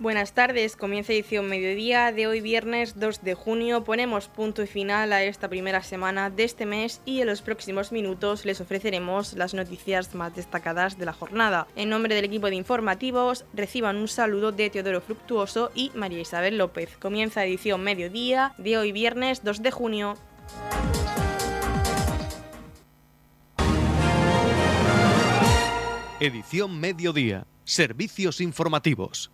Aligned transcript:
Buenas 0.00 0.32
tardes, 0.32 0.76
comienza 0.76 1.12
edición 1.12 1.48
mediodía 1.48 2.12
de 2.12 2.28
hoy 2.28 2.40
viernes 2.40 3.00
2 3.00 3.24
de 3.24 3.34
junio. 3.34 3.82
Ponemos 3.82 4.28
punto 4.28 4.62
y 4.62 4.68
final 4.68 5.12
a 5.12 5.24
esta 5.24 5.48
primera 5.48 5.82
semana 5.82 6.30
de 6.30 6.44
este 6.44 6.66
mes 6.66 7.00
y 7.04 7.20
en 7.20 7.26
los 7.26 7.42
próximos 7.42 7.90
minutos 7.90 8.44
les 8.44 8.60
ofreceremos 8.60 9.32
las 9.32 9.54
noticias 9.54 10.14
más 10.14 10.36
destacadas 10.36 10.98
de 10.98 11.04
la 11.04 11.12
jornada. 11.12 11.66
En 11.74 11.88
nombre 11.88 12.14
del 12.14 12.26
equipo 12.26 12.48
de 12.48 12.54
informativos, 12.54 13.44
reciban 13.52 13.96
un 13.96 14.06
saludo 14.06 14.52
de 14.52 14.70
Teodoro 14.70 15.00
Fructuoso 15.00 15.72
y 15.74 15.90
María 15.96 16.20
Isabel 16.20 16.58
López. 16.58 16.96
Comienza 16.98 17.44
edición 17.44 17.82
mediodía 17.82 18.54
de 18.56 18.78
hoy 18.78 18.92
viernes 18.92 19.42
2 19.42 19.62
de 19.64 19.70
junio. 19.72 20.14
Edición 26.20 26.78
mediodía. 26.78 27.48
Servicios 27.64 28.40
informativos. 28.40 29.32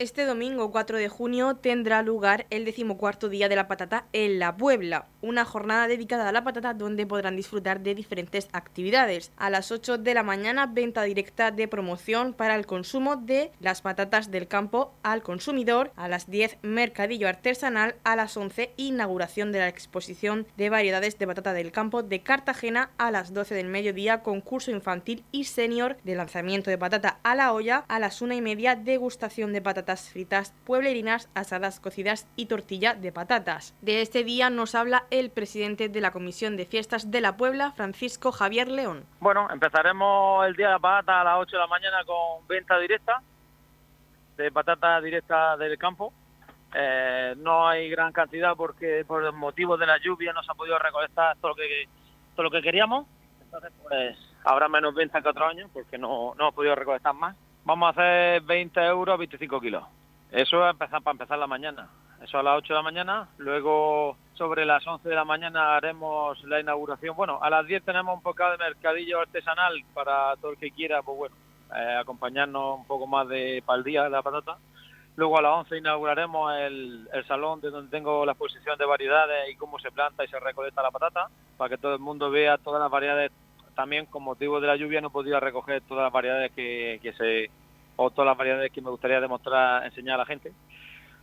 Este 0.00 0.24
domingo 0.24 0.70
4 0.70 0.96
de 0.96 1.10
junio 1.10 1.56
tendrá 1.56 2.00
lugar 2.00 2.46
el 2.48 2.64
decimocuarto 2.64 3.28
Día 3.28 3.50
de 3.50 3.56
la 3.56 3.68
Patata 3.68 4.06
en 4.14 4.38
La 4.38 4.56
Puebla, 4.56 5.08
una 5.20 5.44
jornada 5.44 5.88
dedicada 5.88 6.26
a 6.26 6.32
la 6.32 6.42
patata 6.42 6.72
donde 6.72 7.06
podrán 7.06 7.36
disfrutar 7.36 7.80
de 7.80 7.94
diferentes 7.94 8.48
actividades. 8.52 9.30
A 9.36 9.50
las 9.50 9.70
8 9.70 9.98
de 9.98 10.14
la 10.14 10.22
mañana, 10.22 10.64
venta 10.64 11.02
directa 11.02 11.50
de 11.50 11.68
promoción 11.68 12.32
para 12.32 12.54
el 12.54 12.64
consumo 12.64 13.16
de 13.16 13.52
las 13.60 13.82
patatas 13.82 14.30
del 14.30 14.48
campo 14.48 14.94
al 15.02 15.22
consumidor. 15.22 15.92
A 15.96 16.08
las 16.08 16.30
10, 16.30 16.56
mercadillo 16.62 17.28
artesanal. 17.28 17.96
A 18.02 18.16
las 18.16 18.34
11, 18.38 18.72
inauguración 18.78 19.52
de 19.52 19.58
la 19.58 19.68
exposición 19.68 20.46
de 20.56 20.70
variedades 20.70 21.18
de 21.18 21.26
patata 21.26 21.52
del 21.52 21.72
campo 21.72 22.02
de 22.02 22.22
Cartagena. 22.22 22.88
A 22.96 23.10
las 23.10 23.34
12 23.34 23.54
del 23.54 23.68
mediodía, 23.68 24.22
concurso 24.22 24.70
infantil 24.70 25.24
y 25.30 25.44
senior 25.44 25.98
de 26.04 26.14
lanzamiento 26.14 26.70
de 26.70 26.78
patata 26.78 27.20
a 27.22 27.34
la 27.34 27.52
olla. 27.52 27.84
A 27.88 27.98
las 27.98 28.22
1 28.22 28.32
y 28.32 28.40
media, 28.40 28.76
degustación 28.76 29.52
de 29.52 29.60
patata 29.60 29.89
fritas 29.96 30.54
pueblerinas, 30.64 31.28
asadas 31.34 31.80
cocidas 31.80 32.28
y 32.36 32.46
tortilla 32.46 32.94
de 32.94 33.12
patatas. 33.12 33.74
De 33.80 34.02
este 34.02 34.22
día 34.22 34.50
nos 34.50 34.74
habla 34.74 35.04
el 35.10 35.30
presidente 35.30 35.88
de 35.88 36.00
la 36.00 36.12
Comisión 36.12 36.56
de 36.56 36.66
Fiestas 36.66 37.10
de 37.10 37.20
la 37.20 37.36
Puebla, 37.36 37.72
Francisco 37.72 38.30
Javier 38.30 38.68
León. 38.68 39.04
Bueno, 39.18 39.48
empezaremos 39.50 40.46
el 40.46 40.54
día 40.54 40.68
de 40.68 40.72
la 40.74 40.78
patata 40.78 41.20
a 41.20 41.24
las 41.24 41.36
8 41.38 41.56
de 41.56 41.60
la 41.60 41.66
mañana 41.66 42.04
con 42.04 42.46
venta 42.46 42.78
directa 42.78 43.22
de 44.36 44.50
patata 44.50 45.00
directa 45.00 45.56
del 45.56 45.76
campo. 45.76 46.12
Eh, 46.74 47.34
no 47.38 47.68
hay 47.68 47.90
gran 47.90 48.12
cantidad 48.12 48.54
porque 48.56 49.04
por 49.06 49.32
motivos 49.32 49.78
de 49.78 49.86
la 49.86 49.98
lluvia 49.98 50.32
no 50.32 50.42
se 50.42 50.52
ha 50.52 50.54
podido 50.54 50.78
recolectar 50.78 51.36
todo 51.38 51.50
lo 51.50 51.54
que 51.56 51.88
todo 52.34 52.44
lo 52.44 52.50
que 52.50 52.62
queríamos. 52.62 53.06
Entonces, 53.42 53.72
pues 53.82 54.16
habrá 54.44 54.68
menos 54.68 54.94
venta 54.94 55.20
que 55.20 55.28
otros 55.28 55.50
años 55.50 55.70
porque 55.72 55.98
no, 55.98 56.34
no 56.36 56.44
hemos 56.44 56.54
podido 56.54 56.74
recolectar 56.74 57.14
más. 57.14 57.36
Vamos 57.70 57.86
a 57.86 57.90
hacer 57.90 58.42
20 58.42 58.80
euros, 58.80 59.16
25 59.16 59.60
kilos. 59.60 59.84
Eso 60.32 60.66
es 60.66 60.72
empezar, 60.72 61.00
para 61.02 61.12
empezar 61.12 61.38
la 61.38 61.46
mañana. 61.46 61.88
Eso 62.20 62.36
a 62.36 62.42
las 62.42 62.58
8 62.58 62.72
de 62.72 62.76
la 62.76 62.82
mañana. 62.82 63.28
Luego, 63.38 64.16
sobre 64.34 64.64
las 64.64 64.84
11 64.84 65.08
de 65.08 65.14
la 65.14 65.24
mañana, 65.24 65.76
haremos 65.76 66.42
la 66.46 66.58
inauguración. 66.58 67.14
Bueno, 67.14 67.38
a 67.40 67.48
las 67.48 67.64
10 67.64 67.84
tenemos 67.84 68.16
un 68.16 68.22
poco 68.22 68.42
de 68.50 68.58
mercadillo 68.58 69.20
artesanal 69.20 69.84
para 69.94 70.34
todo 70.40 70.50
el 70.50 70.58
que 70.58 70.72
quiera, 70.72 71.00
pues 71.02 71.16
bueno, 71.16 71.36
eh, 71.76 71.96
acompañarnos 72.00 72.80
un 72.80 72.86
poco 72.86 73.06
más 73.06 73.28
de 73.28 73.62
para 73.64 73.78
el 73.78 73.84
día 73.84 74.02
de 74.02 74.10
la 74.10 74.22
patata. 74.22 74.58
Luego 75.14 75.38
a 75.38 75.42
las 75.42 75.52
11 75.52 75.78
inauguraremos 75.78 76.52
el, 76.54 77.08
el, 77.12 77.24
salón 77.28 77.60
de 77.60 77.70
donde 77.70 77.92
tengo 77.92 78.26
la 78.26 78.32
exposición 78.32 78.76
de 78.78 78.84
variedades 78.84 79.48
y 79.48 79.54
cómo 79.54 79.78
se 79.78 79.92
planta 79.92 80.24
y 80.24 80.28
se 80.28 80.40
recolecta 80.40 80.82
la 80.82 80.90
patata, 80.90 81.28
para 81.56 81.68
que 81.68 81.78
todo 81.78 81.94
el 81.94 82.00
mundo 82.00 82.32
vea 82.32 82.58
todas 82.58 82.82
las 82.82 82.90
variedades 82.90 83.30
también 83.80 84.06
con 84.06 84.22
motivo 84.22 84.60
de 84.60 84.66
la 84.66 84.76
lluvia 84.76 85.00
no 85.00 85.10
podía 85.10 85.40
recoger 85.40 85.80
todas 85.82 86.04
las 86.04 86.12
variedades 86.12 86.52
que, 86.52 87.14
se 87.16 87.50
o 88.02 88.10
todas 88.10 88.28
las 88.28 88.38
variedades 88.38 88.72
que 88.72 88.80
me 88.80 88.88
gustaría 88.88 89.20
demostrar 89.20 89.84
enseñar 89.84 90.14
a 90.14 90.18
la 90.18 90.26
gente. 90.26 90.52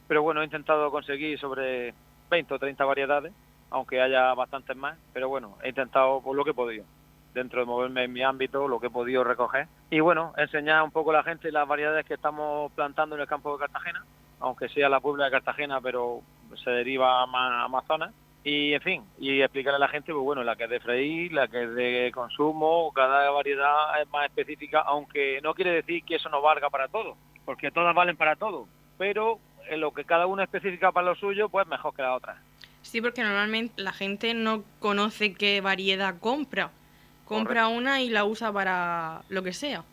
Pero 0.07 0.21
bueno 0.21 0.41
he 0.41 0.45
intentado 0.45 0.91
conseguir 0.91 1.39
sobre 1.39 1.95
20 2.29 2.53
o 2.53 2.59
30 2.59 2.85
variedades 2.85 3.33
aunque 3.71 3.99
haya 3.99 4.33
bastantes 4.35 4.77
más 4.77 4.97
pero 5.11 5.27
bueno 5.27 5.57
he 5.63 5.69
intentado 5.69 6.21
por 6.21 6.35
lo 6.35 6.43
que 6.43 6.51
he 6.51 6.53
podido 6.53 6.85
dentro 7.33 7.59
de 7.59 7.65
moverme 7.65 8.03
en 8.03 8.13
mi 8.13 8.21
ámbito 8.21 8.67
lo 8.67 8.79
que 8.79 8.87
he 8.87 8.91
podido 8.91 9.23
recoger. 9.23 9.67
Y 9.89 10.01
bueno 10.01 10.33
enseñar 10.37 10.83
un 10.83 10.91
poco 10.91 11.09
a 11.09 11.15
la 11.15 11.23
gente 11.23 11.51
las 11.51 11.67
variedades 11.67 12.05
que 12.05 12.13
estamos 12.13 12.71
plantando 12.73 13.15
en 13.15 13.21
el 13.21 13.27
campo 13.27 13.53
de 13.53 13.59
Cartagena 13.59 14.05
aunque 14.39 14.69
sea 14.69 14.87
la 14.87 14.99
Puebla 14.99 15.25
de 15.25 15.31
Cartagena 15.31 15.81
pero 15.81 16.21
se 16.63 16.69
deriva 16.69 17.23
a 17.23 17.25
más, 17.25 17.65
a 17.65 17.67
más 17.67 17.85
y 18.49 18.73
en 18.73 18.81
fin, 18.81 19.03
y 19.19 19.41
explicarle 19.41 19.75
a 19.75 19.79
la 19.79 19.89
gente, 19.89 20.13
pues 20.13 20.23
bueno, 20.23 20.41
la 20.41 20.55
que 20.55 20.63
es 20.63 20.69
de 20.69 20.79
freír, 20.79 21.33
la 21.33 21.49
que 21.49 21.63
es 21.63 21.75
de 21.75 22.11
consumo, 22.13 22.93
cada 22.93 23.29
variedad 23.29 24.01
es 24.01 24.09
más 24.09 24.25
específica, 24.25 24.79
aunque 24.85 25.41
no 25.43 25.53
quiere 25.53 25.71
decir 25.71 26.01
que 26.05 26.15
eso 26.15 26.29
no 26.29 26.41
valga 26.41 26.69
para 26.69 26.87
todo, 26.87 27.17
porque 27.43 27.71
todas 27.71 27.93
valen 27.93 28.15
para 28.15 28.37
todo, 28.37 28.69
pero 28.97 29.39
en 29.69 29.81
lo 29.81 29.93
que 29.93 30.05
cada 30.05 30.27
una 30.27 30.43
es 30.43 30.47
específica 30.47 30.93
para 30.93 31.07
lo 31.07 31.15
suyo, 31.15 31.49
pues 31.49 31.67
mejor 31.67 31.93
que 31.93 32.03
la 32.03 32.15
otra. 32.15 32.41
Sí, 32.83 33.01
porque 33.01 33.21
normalmente 33.21 33.81
la 33.81 33.91
gente 33.91 34.33
no 34.33 34.63
conoce 34.79 35.33
qué 35.33 35.59
variedad 35.59 36.17
compra. 36.17 36.71
Compra 37.25 37.67
una 37.67 38.01
y 38.01 38.07
la 38.07 38.23
usa 38.23 38.53
para 38.53 39.23
lo 39.27 39.43
que 39.43 39.51
sea. 39.51 39.83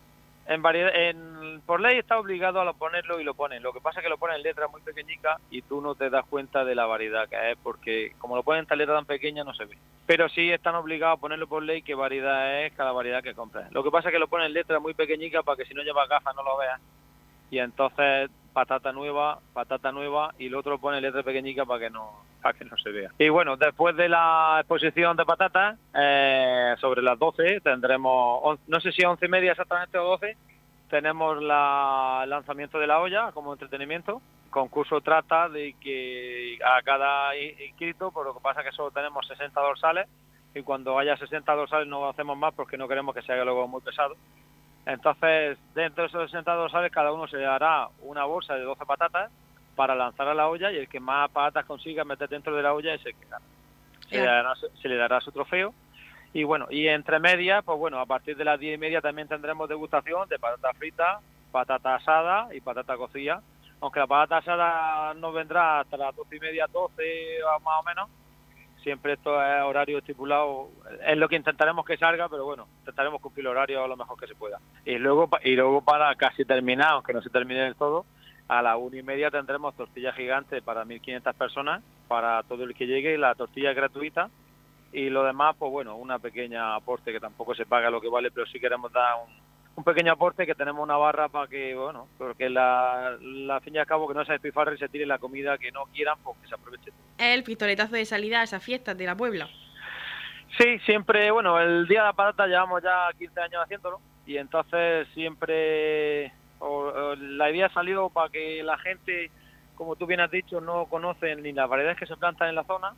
En, 0.47 0.63
en 0.67 1.61
por 1.63 1.81
ley 1.81 1.99
está 1.99 2.19
obligado 2.19 2.61
a 2.61 2.73
ponerlo 2.75 3.21
y 3.21 3.25
lo 3.25 3.35
ponen. 3.35 3.63
Lo 3.63 3.73
que 3.73 3.81
pasa 3.81 4.01
es 4.01 4.05
que 4.05 4.11
lo 4.11 4.19
ponen 4.19 4.37
en 4.37 4.43
letras 4.43 4.71
muy 4.71 4.83
pequeñitas 4.83 5.41
y 5.51 5.63
tú 5.63 5.81
no 5.81 5.95
te 5.95 6.11
das 6.11 6.27
cuenta 6.27 6.65
de 6.65 6.75
la 6.75 6.87
variedad 6.87 7.29
que 7.29 7.53
es 7.53 7.59
porque 7.63 8.13
como 8.19 8.37
lo 8.37 8.43
ponen 8.43 8.67
en 8.69 8.79
letra 8.79 8.95
tan 8.95 9.07
pequeña 9.07 9.45
no 9.45 9.55
se 9.55 9.65
ve. 9.65 9.79
Pero 10.07 10.29
sí 10.29 10.51
están 10.51 10.75
obligados 10.75 11.19
a 11.19 11.21
ponerlo 11.21 11.47
por 11.47 11.63
ley 11.63 11.83
qué 11.83 11.95
variedad 11.95 12.63
es 12.63 12.73
cada 12.75 12.93
variedad 12.93 13.23
que 13.23 13.35
compras. 13.35 13.73
Lo 13.73 13.83
que 13.83 13.91
pasa 13.91 14.09
es 14.09 14.13
que 14.13 14.19
lo 14.19 14.29
ponen 14.29 14.49
en 14.49 14.53
letras 14.53 14.83
muy 14.83 14.95
pequeñitas 14.95 15.45
para 15.45 15.57
que 15.57 15.65
si 15.65 15.75
no 15.75 15.83
llevas 15.83 16.09
gafas 16.09 16.35
no 16.37 16.43
lo 16.43 16.59
veas. 16.59 16.81
Y 17.51 17.59
entonces 17.59 18.31
patata 18.53 18.93
nueva, 18.93 19.41
patata 19.53 19.93
nueva 19.93 20.35
y 20.39 20.47
el 20.47 20.55
otro 20.55 20.79
pone 20.79 21.01
letra 21.01 21.23
pequeñica 21.23 21.65
para 21.65 21.81
que 21.81 21.91
no 21.91 22.23
para 22.45 22.59
que 22.59 22.67
no 22.67 22.77
se 22.77 22.91
vea. 22.91 23.11
Y 23.19 23.31
bueno, 23.31 23.57
después 23.57 23.97
de 23.97 24.07
la 24.07 24.59
exposición 24.61 25.17
de 25.17 25.25
patatas, 25.25 25.79
eh, 25.95 26.75
sobre 26.79 27.01
las 27.01 27.19
12 27.19 27.63
tendremos, 27.63 28.61
no 28.69 28.81
sé 28.81 28.93
si 28.93 29.03
11 29.03 29.25
y 29.25 29.29
media 29.31 29.53
exactamente 29.53 29.97
o 29.97 30.05
12, 30.05 30.37
tenemos 30.91 31.43
la, 31.43 32.21
el 32.25 32.29
lanzamiento 32.29 32.79
de 32.79 32.87
la 32.87 33.01
olla 33.01 33.33
como 33.33 33.55
entretenimiento. 33.55 34.21
El 34.45 34.51
concurso 34.51 35.01
trata 35.01 35.49
de 35.49 35.75
que 35.81 36.59
a 36.63 36.83
cada 36.83 37.35
inscrito, 37.35 38.13
por 38.13 38.27
lo 38.27 38.35
que 38.35 38.41
pasa 38.41 38.63
que 38.63 38.73
solo 38.73 38.91
tenemos 38.91 39.27
60 39.27 39.59
dorsales 39.59 40.07
y 40.55 40.61
cuando 40.61 40.99
haya 40.99 41.17
60 41.17 41.51
dorsales 41.51 41.89
no 41.89 42.07
hacemos 42.11 42.37
más 42.37 42.53
porque 42.53 42.77
no 42.77 42.87
queremos 42.87 43.15
que 43.15 43.23
se 43.23 43.33
haga 43.33 43.47
luego 43.47 43.67
muy 43.67 43.81
pesado. 43.81 44.17
Entonces, 44.85 45.57
dentro 45.75 46.03
de 46.03 46.09
esos 46.09 46.31
60 46.31 46.53
dorsales, 46.53 46.93
cada 46.93 47.11
uno 47.11 47.27
se 47.27 47.43
hará 47.43 47.89
una 48.03 48.27
bolsa 48.27 48.53
de 48.53 48.65
12 48.65 48.85
patatas 48.85 49.33
para 49.75 49.95
lanzar 49.95 50.29
a 50.29 50.35
la 50.35 50.49
olla 50.49 50.73
y 50.73 50.77
el 50.77 50.89
que 50.89 51.01
más 51.01 51.31
patatas 51.31 51.67
consiga 51.67 52.05
meter 52.05 52.29
dentro 52.29 52.55
de 52.57 52.63
la 52.63 52.73
olla 52.73 52.95
es 52.95 53.05
el 53.05 53.15
que 53.15 53.27
gana. 53.27 53.45
Se, 54.09 54.17
le 54.17 54.25
dará, 54.25 54.55
se 54.55 54.89
le 54.89 54.97
dará 54.97 55.21
su 55.21 55.33
trofeo 55.33 55.75
y 56.35 56.43
bueno, 56.43 56.67
y 56.69 56.89
entre 56.89 57.21
medias, 57.21 57.65
pues 57.65 57.79
bueno, 57.79 58.01
a 58.01 58.07
partir 58.07 58.37
de 58.37 58.45
las 58.45 58.59
diez 58.59 58.75
y 58.75 58.79
media 58.79 59.01
también 59.01 59.29
tendremos 59.29 59.69
degustación 59.69 60.29
de 60.29 60.41
patata 60.41 60.73
frita, 60.73 61.21
patata 61.53 61.95
asada 61.95 62.53
y 62.53 62.61
patata 62.61 62.97
cocida. 62.97 63.41
Aunque 63.81 64.01
la 64.01 64.09
patata 64.09 64.39
asada 64.39 65.15
no 65.15 65.31
vendrá 65.31 65.81
hasta 65.81 65.97
las 65.97 66.15
doce 66.17 66.37
y 66.37 66.41
media, 66.41 66.67
doce 66.67 67.39
más 67.65 67.81
o 67.81 67.83
menos. 67.85 68.11
Siempre 68.83 69.13
esto 69.13 69.41
es 69.41 69.63
horario 69.63 69.99
estipulado. 69.99 70.71
Es 71.07 71.17
lo 71.17 71.29
que 71.29 71.37
intentaremos 71.37 71.87
que 71.87 71.97
salga, 71.97 72.29
pero 72.29 72.45
bueno, 72.45 72.67
intentaremos 72.81 73.21
cumplir 73.21 73.47
el 73.47 73.53
horario 73.53 73.87
lo 73.87 73.97
mejor 73.97 74.19
que 74.19 74.27
se 74.27 74.35
pueda. 74.35 74.59
Y 74.85 74.99
luego, 74.99 75.31
y 75.45 75.55
luego 75.55 75.83
para 75.83 76.13
casi 76.17 76.45
terminar, 76.45 76.95
aunque 76.95 77.13
no 77.13 77.23
se 77.23 77.31
termine 77.31 77.61
del 77.61 77.77
todo, 77.77 78.07
a 78.49 78.63
las 78.63 78.77
una 78.79 78.99
y 78.99 79.03
media 79.03 79.31
tendremos 79.31 79.75
tortilla 79.75 80.13
gigante 80.13 80.61
para 80.63 80.85
1.500 80.85 81.35
personas, 81.35 81.83
para 82.09 82.43
todo 82.43 82.65
el 82.65 82.75
que 82.75 82.87
llegue. 82.87 83.17
La 83.19 83.35
tortilla 83.35 83.71
es 83.71 83.77
gratuita 83.77 84.29
y 84.93 85.11
lo 85.11 85.25
demás, 85.25 85.57
pues 85.59 85.73
bueno, 85.73 85.97
una 85.97 86.19
pequeña 86.19 86.75
aporte 86.77 87.13
que 87.13 87.21
tampoco 87.21 87.55
se 87.55 87.67
paga 87.67 87.91
lo 87.91 88.01
que 88.01 88.09
vale, 88.09 88.31
pero 88.31 88.47
sí 88.47 88.61
queremos 88.61 88.93
dar 88.93 89.15
un, 89.77 89.83
pequeño 89.83 90.13
aporte 90.13 90.47
que 90.47 90.55
tenemos 90.55 90.83
una 90.83 90.97
barra 90.97 91.29
para 91.29 91.49
que, 91.49 91.75
bueno, 91.75 92.07
porque 92.17 92.49
la, 92.49 93.17
la 93.21 93.61
fin 93.61 93.75
y 93.75 93.79
al 93.79 93.87
cabo 93.87 94.07
que 94.07 94.15
no 94.15 94.25
se 94.25 94.33
despifarre 94.33 94.77
y 94.77 94.79
se 94.79 94.89
tire 94.89 95.05
la 95.05 95.19
comida 95.19 95.59
que 95.59 95.73
no 95.73 95.87
quieran, 95.87 96.17
pues 96.23 96.39
que 96.39 96.49
se 96.49 96.55
aproveche. 96.55 96.93
El 97.19 97.43
pistoletazo 97.43 97.97
de 97.97 98.05
salida 98.05 98.41
a 98.41 98.45
esas 98.45 98.63
fiestas 98.63 98.97
de 98.97 99.07
la 99.07 99.17
Puebla. 99.17 99.49
Sí, 100.59 100.79
siempre, 100.87 101.31
bueno, 101.33 101.59
el 101.61 101.89
Día 101.89 102.03
de 102.03 102.07
la 102.07 102.13
Patata 102.13 102.47
llevamos 102.47 102.81
ya 102.83 103.09
15 103.19 103.41
años 103.41 103.63
haciéndolo 103.65 104.01
y 104.27 104.37
entonces 104.37 105.09
siempre 105.13 106.33
la 106.61 107.51
idea 107.51 107.67
ha 107.67 107.73
salido 107.73 108.11
para 108.11 108.31
que 108.31 108.63
la 108.63 108.79
gente, 108.79 109.31
como 109.75 109.97
tú 109.97 110.07
bien 110.07 110.21
has 110.21 110.31
dicho, 110.31 110.61
no 110.61 110.87
conocen 110.87 111.43
ni 111.43 111.53
las 111.53 111.69
variedades 111.69 111.99
que 111.99 112.07
se 112.07 112.17
plantan 112.17 112.49
en 112.49 112.55
la 112.55 112.65
zona 112.65 112.95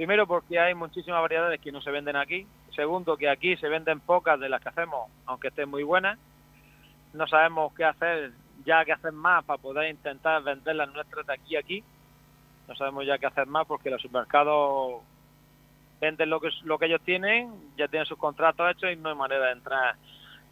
Primero 0.00 0.26
porque 0.26 0.58
hay 0.58 0.74
muchísimas 0.74 1.20
variedades 1.20 1.60
que 1.60 1.70
no 1.70 1.82
se 1.82 1.90
venden 1.90 2.16
aquí. 2.16 2.46
Segundo 2.74 3.18
que 3.18 3.28
aquí 3.28 3.54
se 3.58 3.68
venden 3.68 4.00
pocas 4.00 4.40
de 4.40 4.48
las 4.48 4.62
que 4.62 4.70
hacemos, 4.70 5.10
aunque 5.26 5.48
estén 5.48 5.68
muy 5.68 5.82
buenas. 5.82 6.18
No 7.12 7.26
sabemos 7.26 7.74
qué 7.74 7.84
hacer, 7.84 8.32
ya 8.64 8.82
qué 8.86 8.92
hacer 8.92 9.12
más 9.12 9.44
para 9.44 9.60
poder 9.60 9.90
intentar 9.90 10.42
vender 10.42 10.76
las 10.76 10.90
nuestras 10.94 11.26
de 11.26 11.34
aquí 11.34 11.54
a 11.54 11.60
aquí. 11.60 11.84
No 12.66 12.74
sabemos 12.76 13.04
ya 13.04 13.18
qué 13.18 13.26
hacer 13.26 13.46
más 13.46 13.66
porque 13.66 13.90
los 13.90 14.00
supermercados 14.00 15.02
venden 16.00 16.30
lo 16.30 16.40
que, 16.40 16.48
lo 16.64 16.78
que 16.78 16.86
ellos 16.86 17.02
tienen, 17.02 17.52
ya 17.76 17.86
tienen 17.86 18.06
sus 18.06 18.16
contratos 18.16 18.70
hechos 18.70 18.90
y 18.90 18.96
no 18.96 19.10
hay 19.10 19.16
manera 19.16 19.48
de 19.48 19.52
entrar 19.52 19.96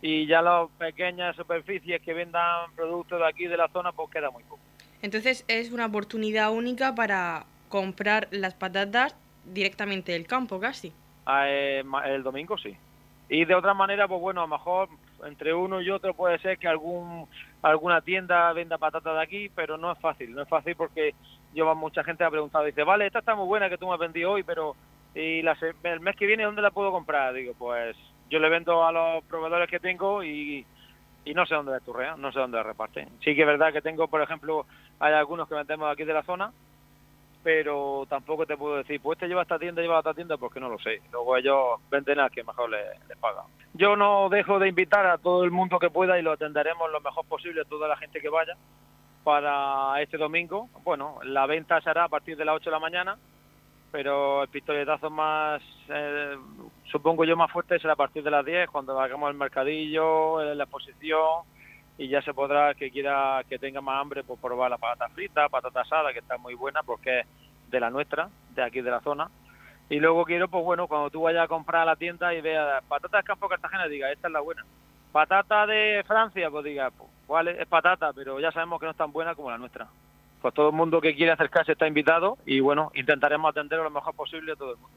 y 0.01 0.27
ya 0.27 0.43
las 0.43 0.69
pequeñas 0.79 1.37
superficies 1.37 2.01
que 2.03 2.15
vendan 2.15 2.73
productos 2.75 3.19
de 3.19 3.27
aquí 3.27 3.47
de 3.47 3.57
la 3.57 3.69
zona, 3.69 3.93
pues 3.93 4.11
queda 4.11 4.31
muy 4.31 4.43
poco. 4.45 4.61
Entonces 5.03 5.45
es 5.49 5.73
una 5.73 5.87
oportunidad 5.87 6.53
única 6.53 6.95
para 6.95 7.47
comprar 7.69 8.29
las 8.31 8.55
patatas 8.55 9.17
directamente 9.45 10.13
del 10.13 10.27
campo, 10.27 10.61
casi. 10.61 10.93
Ah, 11.27 11.45
eh, 11.49 11.85
el 12.07 12.23
domingo 12.23 12.57
sí. 12.59 12.77
Y 13.29 13.45
de 13.45 13.55
otra 13.55 13.75
manera, 13.75 14.09
pues 14.09 14.21
bueno, 14.21 14.41
a 14.41 14.45
lo 14.47 14.57
mejor 14.57 14.89
entre 15.27 15.53
uno 15.53 15.81
y 15.81 15.91
otro 15.91 16.15
puede 16.15 16.39
ser 16.39 16.59
que 16.59 16.69
algún 16.69 17.27
alguna 17.61 18.01
tienda 18.01 18.53
venda 18.53 18.79
patatas 18.79 19.15
de 19.15 19.23
aquí, 19.23 19.49
pero 19.49 19.77
no 19.77 19.93
es 19.93 19.99
fácil, 19.99 20.35
no 20.35 20.43
es 20.43 20.49
fácil 20.49 20.77
porque 20.77 21.15
yo 21.53 21.75
mucha 21.75 22.05
gente 22.05 22.25
ha 22.25 22.31
preguntado, 22.31 22.65
dice, 22.65 22.85
vale, 22.85 23.07
esta 23.07 23.19
está 23.19 23.35
muy 23.35 23.47
buena 23.47 23.69
que 23.69 23.77
tú 23.77 23.89
me 23.89 23.95
has 23.95 23.99
vendido 23.99 24.31
hoy, 24.31 24.45
pero 24.45 24.77
y 25.15 25.41
el 25.41 26.01
mes 26.01 26.17
que 26.17 26.27
viene, 26.27 26.45
¿dónde 26.45 26.63
la 26.63 26.71
puedo 26.71 26.93
comprar? 26.93 27.35
Digo, 27.35 27.53
pues 27.59 27.97
yo 28.29 28.39
le 28.39 28.49
vendo 28.49 28.85
a 28.85 28.93
los 28.93 29.25
proveedores 29.25 29.69
que 29.69 29.81
tengo 29.81 30.23
y, 30.23 30.65
no 31.35 31.45
sé 31.47 31.55
dónde 31.55 31.73
la 31.73 31.81
turrea, 31.81 32.17
no 32.17 32.33
sé 32.33 32.39
dónde 32.39 32.57
la 32.57 32.63
reparten. 32.63 33.09
Sí 33.23 33.35
que 33.35 33.43
es 33.43 33.47
verdad 33.47 33.73
que 33.73 33.83
tengo, 33.83 34.09
por 34.09 34.23
ejemplo, 34.23 34.67
hay 34.99 35.13
algunos 35.13 35.49
que 35.49 35.55
vendemos 35.55 35.91
aquí 35.91 36.05
de 36.05 36.15
la 36.15 36.23
zona, 36.23 36.53
pero 37.43 38.07
tampoco 38.09 38.47
te 38.47 38.57
puedo 38.57 38.77
decir, 38.77 39.01
pues 39.01 39.19
te 39.19 39.29
lleva 39.29 39.41
a 39.41 39.43
esta 39.43 39.59
tienda, 39.59 39.83
lleva 39.83 39.99
esta 39.99 40.15
tienda, 40.15 40.37
porque 40.39 40.59
no 40.59 40.69
lo 40.69 40.79
sé. 40.79 41.03
Luego 41.13 41.37
ellos 41.37 41.81
venden 41.91 42.21
a 42.21 42.31
quien 42.31 42.47
mejor 42.47 42.71
les, 42.71 43.19
pagan. 43.21 43.45
Yo 43.75 43.95
no 43.95 44.29
dejo 44.29 44.59
de 44.59 44.69
invitar 44.69 45.07
a 45.07 45.19
todo 45.19 45.45
el 45.45 45.51
mundo 45.51 45.79
que 45.79 45.91
pueda 45.91 46.19
y 46.19 46.23
lo 46.23 46.33
atenderemos 46.33 46.91
lo 46.91 47.01
mejor 47.01 47.27
posible 47.27 47.61
a 47.61 47.65
toda 47.65 47.89
la 47.89 47.97
gente 47.97 48.21
que 48.21 48.29
vaya 48.29 48.57
para 49.23 50.01
este 50.01 50.17
domingo. 50.17 50.69
Bueno, 50.83 51.19
la 51.25 51.47
venta 51.47 51.81
será 51.83 52.05
a 52.05 52.09
partir 52.09 52.37
de 52.37 52.45
las 52.47 52.57
8 52.57 52.71
de 52.71 52.75
la 52.75 52.81
mañana 52.81 53.19
pero 53.91 54.43
el 54.43 54.49
pistoletazo 54.49 55.11
más, 55.11 55.63
eh, 55.89 56.37
supongo 56.91 57.25
yo, 57.25 57.37
más 57.37 57.51
fuerte 57.51 57.79
será 57.79 57.95
a 57.95 57.97
partir 57.97 58.23
de 58.23 58.31
las 58.31 58.45
10, 58.45 58.71
cuando 58.71 58.99
hagamos 59.01 59.31
el 59.31 59.37
mercadillo, 59.37 60.43
la 60.55 60.65
exposición, 60.65 61.45
y 61.97 62.09
ya 62.09 62.23
se 62.23 62.35
podrá, 62.35 62.75
que 62.75 62.91
quiera, 62.91 63.43
que 63.49 63.59
tenga 63.59 63.81
más 63.81 64.01
hambre, 64.01 64.23
pues 64.23 64.39
probar 64.41 64.71
la 64.71 64.79
patata 64.79 65.09
frita, 65.09 65.49
patata 65.49 65.81
asada, 65.81 66.13
que 66.13 66.21
está 66.21 66.39
muy 66.39 66.55
buena 66.55 66.83
porque 66.83 67.21
es 67.21 67.27
de 67.71 67.81
la 67.81 67.91
nuestra, 67.91 68.29
de 68.55 68.63
aquí 68.63 68.81
de 68.81 68.91
la 68.91 69.01
zona. 69.01 69.29
Y 69.91 69.99
luego 69.99 70.25
quiero, 70.25 70.49
pues 70.49 70.65
bueno, 70.65 70.87
cuando 70.87 71.11
tú 71.11 71.23
vayas 71.23 71.45
a 71.45 71.49
comprar 71.49 71.83
a 71.83 71.87
la 71.87 71.97
tienda 71.97 72.35
y 72.35 72.41
veas 72.41 72.85
patata 72.85 73.19
de 73.19 73.25
Campo 73.25 73.49
Cartagena, 73.49 73.89
diga, 73.89 74.13
esta 74.13 74.29
es 74.29 74.33
la 74.33 74.41
buena. 74.41 74.65
Patata 75.13 75.67
de 75.67 76.05
Francia, 76.07 76.51
pues 76.51 76.65
diga, 76.65 76.91
pues 76.91 77.09
vale, 77.27 77.61
es 77.61 77.67
patata, 77.67 78.13
pero 78.13 78.39
ya 78.39 78.53
sabemos 78.53 78.79
que 78.79 78.87
no 78.87 78.93
es 78.93 78.99
tan 78.99 79.11
buena 79.11 79.35
como 79.35 79.51
la 79.51 79.59
nuestra 79.59 79.89
pues 80.41 80.55
todo 80.55 80.69
el 80.69 80.75
mundo 80.75 81.01
que 81.01 81.15
quiere 81.15 81.33
acercarse 81.33 81.73
está 81.73 81.87
invitado 81.87 82.39
y 82.47 82.61
bueno, 82.61 82.91
intentaremos 82.95 83.51
atender 83.51 83.81
lo 83.81 83.91
mejor 83.91 84.15
posible 84.15 84.53
a 84.53 84.57
todo 84.57 84.73
el 84.73 84.79
mundo. 84.79 84.97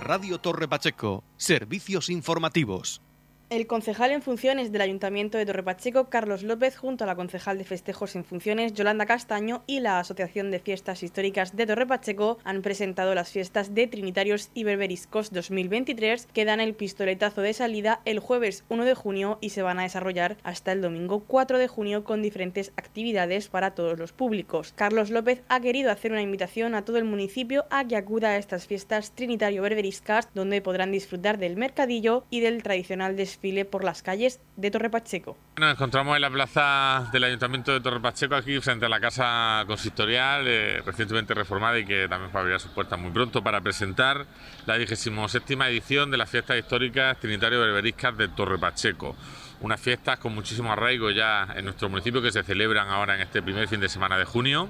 Radio 0.00 0.38
Torre 0.38 0.68
Pacheco, 0.68 1.24
servicios 1.36 2.10
informativos. 2.10 3.02
El 3.48 3.68
concejal 3.68 4.10
en 4.10 4.22
funciones 4.22 4.72
del 4.72 4.82
Ayuntamiento 4.82 5.38
de 5.38 5.46
Torrepacheco, 5.46 6.06
Carlos 6.06 6.42
López, 6.42 6.76
junto 6.76 7.04
a 7.04 7.06
la 7.06 7.14
concejal 7.14 7.58
de 7.58 7.64
festejos 7.64 8.16
en 8.16 8.24
funciones, 8.24 8.74
Yolanda 8.74 9.06
Castaño, 9.06 9.62
y 9.68 9.78
la 9.78 10.00
Asociación 10.00 10.50
de 10.50 10.58
Fiestas 10.58 11.04
Históricas 11.04 11.54
de 11.54 11.64
Torrepacheco, 11.64 12.38
han 12.42 12.60
presentado 12.62 13.14
las 13.14 13.30
fiestas 13.30 13.72
de 13.72 13.86
Trinitarios 13.86 14.50
y 14.52 14.64
Berberiscos 14.64 15.32
2023, 15.32 16.26
que 16.32 16.44
dan 16.44 16.58
el 16.58 16.74
pistoletazo 16.74 17.40
de 17.40 17.52
salida 17.52 18.00
el 18.04 18.18
jueves 18.18 18.64
1 18.68 18.84
de 18.84 18.94
junio 18.94 19.38
y 19.40 19.50
se 19.50 19.62
van 19.62 19.78
a 19.78 19.84
desarrollar 19.84 20.38
hasta 20.42 20.72
el 20.72 20.82
domingo 20.82 21.20
4 21.20 21.58
de 21.58 21.68
junio 21.68 22.02
con 22.02 22.22
diferentes 22.22 22.72
actividades 22.74 23.46
para 23.46 23.76
todos 23.76 23.96
los 23.96 24.10
públicos. 24.10 24.72
Carlos 24.74 25.10
López 25.10 25.44
ha 25.48 25.60
querido 25.60 25.92
hacer 25.92 26.10
una 26.10 26.22
invitación 26.22 26.74
a 26.74 26.84
todo 26.84 26.96
el 26.96 27.04
municipio 27.04 27.64
a 27.70 27.84
que 27.84 27.94
acuda 27.94 28.30
a 28.30 28.38
estas 28.38 28.66
fiestas 28.66 29.12
Trinitario-Berberiscas, 29.14 30.30
donde 30.34 30.60
podrán 30.62 30.90
disfrutar 30.90 31.38
del 31.38 31.56
mercadillo 31.56 32.24
y 32.28 32.40
del 32.40 32.64
tradicional 32.64 33.14
desfile 33.14 33.35
desfile 33.36 33.64
por 33.66 33.84
las 33.84 34.02
calles 34.02 34.40
de 34.56 34.70
Torre 34.70 34.88
Pacheco. 34.88 35.36
Nos 35.58 35.74
encontramos 35.74 36.16
en 36.16 36.22
la 36.22 36.30
plaza 36.30 37.08
del 37.12 37.24
Ayuntamiento 37.24 37.72
de 37.72 37.80
Torre 37.80 38.00
Pacheco, 38.00 38.34
aquí 38.34 38.58
frente 38.60 38.86
a 38.86 38.88
la 38.88 38.98
Casa 38.98 39.64
Consistorial, 39.66 40.44
eh, 40.46 40.82
recientemente 40.84 41.34
reformada 41.34 41.78
y 41.78 41.84
que 41.84 42.08
también 42.08 42.30
va 42.34 42.40
a 42.40 42.42
abrir 42.42 42.58
sus 42.58 42.70
puertas 42.70 42.98
muy 42.98 43.10
pronto 43.10 43.42
para 43.42 43.60
presentar 43.60 44.26
la 44.64 44.76
27 44.76 45.54
edición 45.68 46.10
de 46.10 46.16
las 46.16 46.30
fiestas 46.30 46.58
históricas 46.58 47.18
Trinitario 47.20 47.60
Berberiscas 47.60 48.16
de 48.16 48.28
Torre 48.28 48.58
Pacheco 48.58 49.14
unas 49.60 49.80
fiestas 49.80 50.18
con 50.18 50.34
muchísimo 50.34 50.72
arraigo 50.72 51.10
ya 51.10 51.48
en 51.56 51.64
nuestro 51.64 51.88
municipio 51.88 52.20
que 52.22 52.30
se 52.30 52.42
celebran 52.42 52.88
ahora 52.88 53.14
en 53.14 53.22
este 53.22 53.42
primer 53.42 53.68
fin 53.68 53.80
de 53.80 53.88
semana 53.88 54.18
de 54.18 54.24
junio 54.24 54.68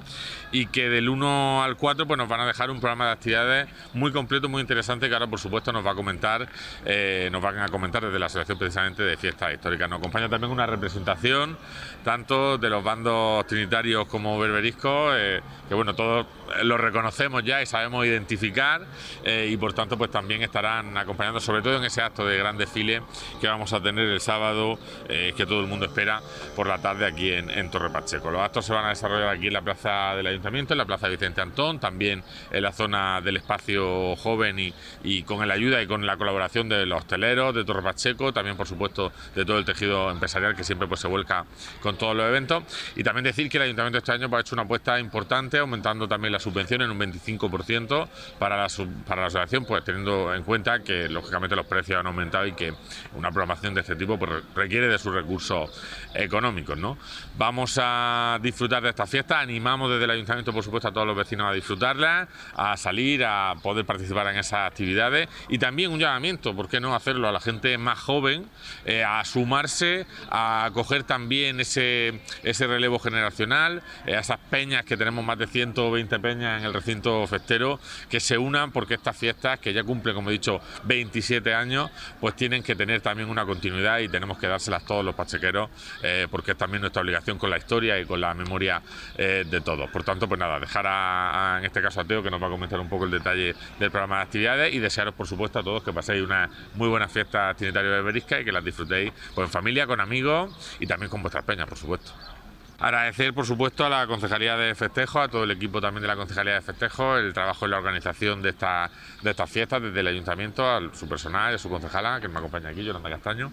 y 0.53 0.67
que 0.67 0.89
del 0.89 1.09
1 1.09 1.63
al 1.63 1.77
4 1.77 2.07
pues 2.07 2.19
nos 2.19 2.29
van 2.29 2.41
a 2.41 2.47
dejar 2.47 2.71
un 2.71 2.81
programa 2.81 3.07
de 3.07 3.13
actividades 3.13 3.69
muy 3.95 4.13
completo, 4.13 4.49
muy 4.49 4.61
interesante 4.61 5.09
que 5.09 5.15
ahora 5.15 5.27
por 5.27 5.41
supuesto 5.41 5.73
nos 5.73 5.85
va 5.85 5.93
a 5.93 5.95
comentar, 5.95 6.49
eh, 6.85 7.29
nos 7.33 7.43
van 7.43 7.59
a 7.59 7.69
comentar 7.69 8.05
desde 8.05 8.19
la 8.19 8.27
Asociación 8.27 8.59
precisamente 8.59 9.03
de 9.03 9.17
Fiestas 9.17 9.55
Históricas. 9.55 9.89
Nos 9.89 9.99
acompaña 9.99 10.29
también 10.29 10.53
una 10.53 10.67
representación 10.67 11.57
tanto 12.05 12.59
de 12.59 12.71
los 12.71 12.85
bandos 12.85 13.47
trinitarios 13.47 14.07
como 14.07 14.39
berberiscos, 14.39 15.15
eh, 15.17 15.41
que 15.69 15.75
bueno, 15.75 15.95
todos 15.95 16.27
los 16.63 16.81
reconocemos 16.81 17.43
ya 17.43 17.61
y 17.61 17.67
sabemos 17.67 18.07
identificar 18.07 18.83
eh, 19.25 19.49
y 19.51 19.57
por 19.57 19.73
tanto 19.73 19.99
pues 19.99 20.11
también 20.11 20.43
estarán 20.43 20.97
acompañando 20.97 21.41
sobre 21.41 21.63
todo 21.63 21.77
en 21.77 21.85
ese 21.85 22.03
acto 22.03 22.25
de 22.25 22.39
gran 22.39 22.57
desfile 22.57 23.03
que 23.41 23.49
vamos 23.49 23.73
a 23.73 23.83
tener 23.83 24.07
el 24.07 24.21
sábado 24.21 24.76
eh, 25.09 25.33
que 25.37 25.47
todo 25.47 25.61
el 25.61 25.67
mundo 25.67 25.87
espera 25.87 26.21
por 26.55 26.67
la 26.67 26.79
tarde 26.79 27.07
aquí 27.07 27.33
en, 27.33 27.71
Torre 27.71 27.91
Pacheco. 27.91 28.31
Los 28.31 28.43
actos 28.43 28.65
se 28.65 28.73
van 28.73 28.85
a 28.85 28.91
desarrollar 28.91 29.29
aquí 29.29 29.49
en 29.49 29.53
la 29.53 29.63
plaza 29.63 30.15
del 30.15 30.27
Ayuntamiento, 30.27 30.75
en 30.75 30.79
la 30.79 30.85
plaza 30.85 31.09
Vicente 31.09 31.41
Antón, 31.41 31.81
también 31.81 32.23
en 32.51 32.63
la 32.63 32.73
zona 32.73 33.21
del 33.21 33.37
espacio 33.39 34.15
joven 34.17 34.59
y, 34.59 34.75
y 35.03 35.23
con 35.25 35.47
la 35.47 35.55
ayuda 35.55 35.83
y 35.83 35.87
con 35.87 36.07
la 36.07 36.17
colaboración 36.17 36.69
de 36.69 36.87
los 36.87 37.01
hosteleros 37.01 37.55
de 37.55 37.65
Torre 37.65 37.83
Pacheco, 37.83 38.33
también 38.33 38.57
por 38.57 38.67
supuesto 38.67 39.13
de 39.35 39.45
todo 39.45 39.59
el 39.59 39.65
tejido 39.65 40.11
empresarial 40.11 40.55
que 40.55 40.65
siempre 40.65 40.89
pues 40.89 41.01
se 41.01 41.09
vuelca 41.09 41.45
con 41.81 41.97
todos 41.97 42.17
los 42.17 42.27
eventos. 42.27 42.63
Y 42.95 43.03
también 43.03 43.25
decir 43.25 43.49
que 43.49 43.59
el 43.59 43.65
Ayuntamiento 43.65 43.99
este 43.99 44.13
año 44.13 44.29
pues, 44.29 44.39
ha 44.39 44.41
hecho 44.43 44.55
una 44.55 44.63
apuesta 44.63 44.99
importante, 44.99 45.59
aumentando 45.59 46.09
también 46.09 46.33
la 46.33 46.41
subvención 46.41 46.83
en 46.83 46.91
un 46.91 46.99
25% 46.99 48.09
para 48.39 48.57
la, 48.57 48.69
para 49.07 49.23
la 49.23 49.27
asociación, 49.29 49.65
pues 49.65 49.85
teniendo 49.85 50.35
en 50.35 50.43
cuenta 50.43 50.81
que 50.81 51.09
lógicamente 51.09 51.57
los 51.57 51.67
precios 51.67 51.99
han 51.99 52.07
aumentado 52.07 52.47
y 52.47 52.53
que 52.53 52.73
una 53.15 53.31
programación 53.31 53.75
de 53.75 53.81
este 53.81 53.97
tipo 53.97 54.19
pues, 54.19 54.66
requiere 54.67 54.89
de 54.89 54.99
sus 54.99 55.15
recursos 55.15 55.71
económicos. 56.13 56.77
¿no? 56.77 56.99
Vamos 57.39 57.79
a 57.81 58.39
disfrutar 58.43 58.83
de 58.83 58.91
esta 58.91 59.07
fiesta, 59.07 59.39
animamos 59.39 59.91
desde 59.91 60.05
el 60.05 60.11
ayuntamiento, 60.11 60.53
por 60.53 60.65
supuesto, 60.65 60.89
a 60.89 60.93
todos 60.93 61.07
los 61.07 61.17
vecinos 61.17 61.47
a 61.49 61.53
disfrutarla, 61.53 62.27
a 62.55 62.77
salir, 62.77 63.25
a 63.25 63.55
poder 63.63 63.85
participar 63.85 64.27
en 64.29 64.39
esas 64.39 64.67
actividades 64.67 65.29
y 65.49 65.59
también 65.59 65.93
un 65.93 66.01
llamamiento, 66.01 66.55
¿por 66.57 66.69
qué 66.69 66.81
no 66.81 66.97
hacerlo 66.97 67.29
a 67.29 67.33
la 67.33 67.39
gente 67.39 67.79
más 67.79 68.01
joven, 68.01 68.47
eh, 68.85 69.05
a 69.05 69.25
sumarse, 69.25 70.07
a 70.31 70.69
coger 70.75 71.05
también 71.05 71.61
ese, 71.61 72.21
ese 72.43 72.67
relevo 72.67 72.99
generacional, 72.99 73.83
eh, 74.05 74.17
a 74.17 74.21
esas 74.21 74.39
peñas 74.51 74.85
que 74.85 74.97
tenemos 74.97 75.25
más 75.25 75.39
de 75.39 75.47
120 75.47 76.19
peñas 76.19 76.61
en 76.61 76.67
el 76.67 76.75
recinto 76.75 77.25
festero, 77.29 77.79
que 78.09 78.19
se 78.19 78.37
unan 78.37 78.73
porque 78.73 78.95
estas 78.95 79.17
fiestas, 79.17 79.61
que 79.61 79.73
ya 79.73 79.85
cumplen, 79.85 80.17
como 80.17 80.31
he 80.31 80.33
dicho, 80.33 80.61
27 80.85 81.55
años, 81.55 81.91
pues 82.21 82.35
tienen 82.35 82.65
que 82.65 82.75
tener 82.75 83.01
también 83.01 83.29
una 83.29 83.45
continuidad 83.45 84.01
y 84.01 84.09
tenemos 84.09 84.39
que 84.39 84.49
dárselas 84.57 84.85
todos 84.85 85.05
los 85.05 85.15
pachequeros, 85.15 85.71
eh, 86.03 86.27
porque 86.31 86.53
es 86.53 86.59
también 86.59 86.81
nuestra 86.81 87.03
obligación 87.03 87.39
con 87.39 87.51
la 87.51 87.59
historia 87.59 87.99
y 88.01 88.07
con 88.07 88.21
la 88.21 88.35
memoria 88.35 88.83
eh, 89.17 89.45
de 89.49 89.61
todos. 89.61 89.91
Por 89.91 90.03
tanto, 90.03 90.29
pues 90.29 90.39
nada, 90.39 90.59
dejar 90.59 90.87
a, 90.89 91.57
en 91.59 91.67
este 91.67 91.83
caso 91.83 92.01
a 92.01 92.05
Teo 92.05 92.23
que 92.23 92.31
nos 92.31 92.43
va 92.43 92.47
a 92.47 92.51
comentar 92.51 92.81
un 92.81 92.89
poco 92.89 93.05
el 93.05 93.11
detalle 93.11 93.55
del 93.79 93.91
programa 93.91 94.17
de 94.17 94.23
actividades 94.23 94.75
y 94.75 94.79
desearos, 94.79 95.15
por 95.15 95.27
supuesto, 95.27 95.59
a 95.59 95.63
todos 95.63 95.83
que 95.83 95.93
paséis 95.93 96.23
una 96.23 96.49
muy 96.75 96.89
buena 96.89 97.09
fiesta 97.09 97.55
trinitaria 97.55 97.91
de 97.91 98.03
Berisca 98.03 98.41
y 98.41 98.45
que 98.45 98.53
las 98.53 98.65
disfrutéis 98.65 99.13
pues, 99.35 99.47
en 99.47 99.53
familia, 99.53 99.87
con 99.87 100.01
amigos 100.01 100.77
y 100.81 100.87
también 100.87 101.11
con 101.11 101.23
vuestras 101.23 101.45
peñas, 101.45 101.67
por 101.67 101.79
supuesto. 101.79 102.36
Agradecer, 102.79 103.33
por 103.33 103.47
supuesto, 103.47 103.87
a 103.87 103.89
la 103.89 104.07
Concejalía 104.07 104.57
de 104.57 104.75
Festejo, 104.75 105.21
a 105.21 105.29
todo 105.29 105.45
el 105.45 105.51
equipo 105.51 105.81
también 105.81 106.03
de 106.03 106.09
la 106.09 106.17
Concejalía 106.17 106.55
de 106.55 106.61
Festejo, 106.61 107.17
el 107.17 107.33
trabajo 107.33 107.65
en 107.65 107.71
la 107.71 107.79
organización 107.79 108.43
de, 108.43 108.51
esta, 108.51 108.91
de 109.23 109.31
estas 109.31 109.51
fiestas, 109.51 109.81
desde 109.81 110.01
el 110.01 110.07
Ayuntamiento, 110.07 110.69
a 110.69 110.81
su 110.93 111.09
personal, 111.09 111.55
a 111.55 111.59
su 111.59 111.71
concejala, 111.71 112.21
que 112.21 112.29
me 112.29 112.39
acompaña 112.39 112.69
aquí, 112.69 112.85
Yolanda 112.85 113.09
Castaño. 113.09 113.51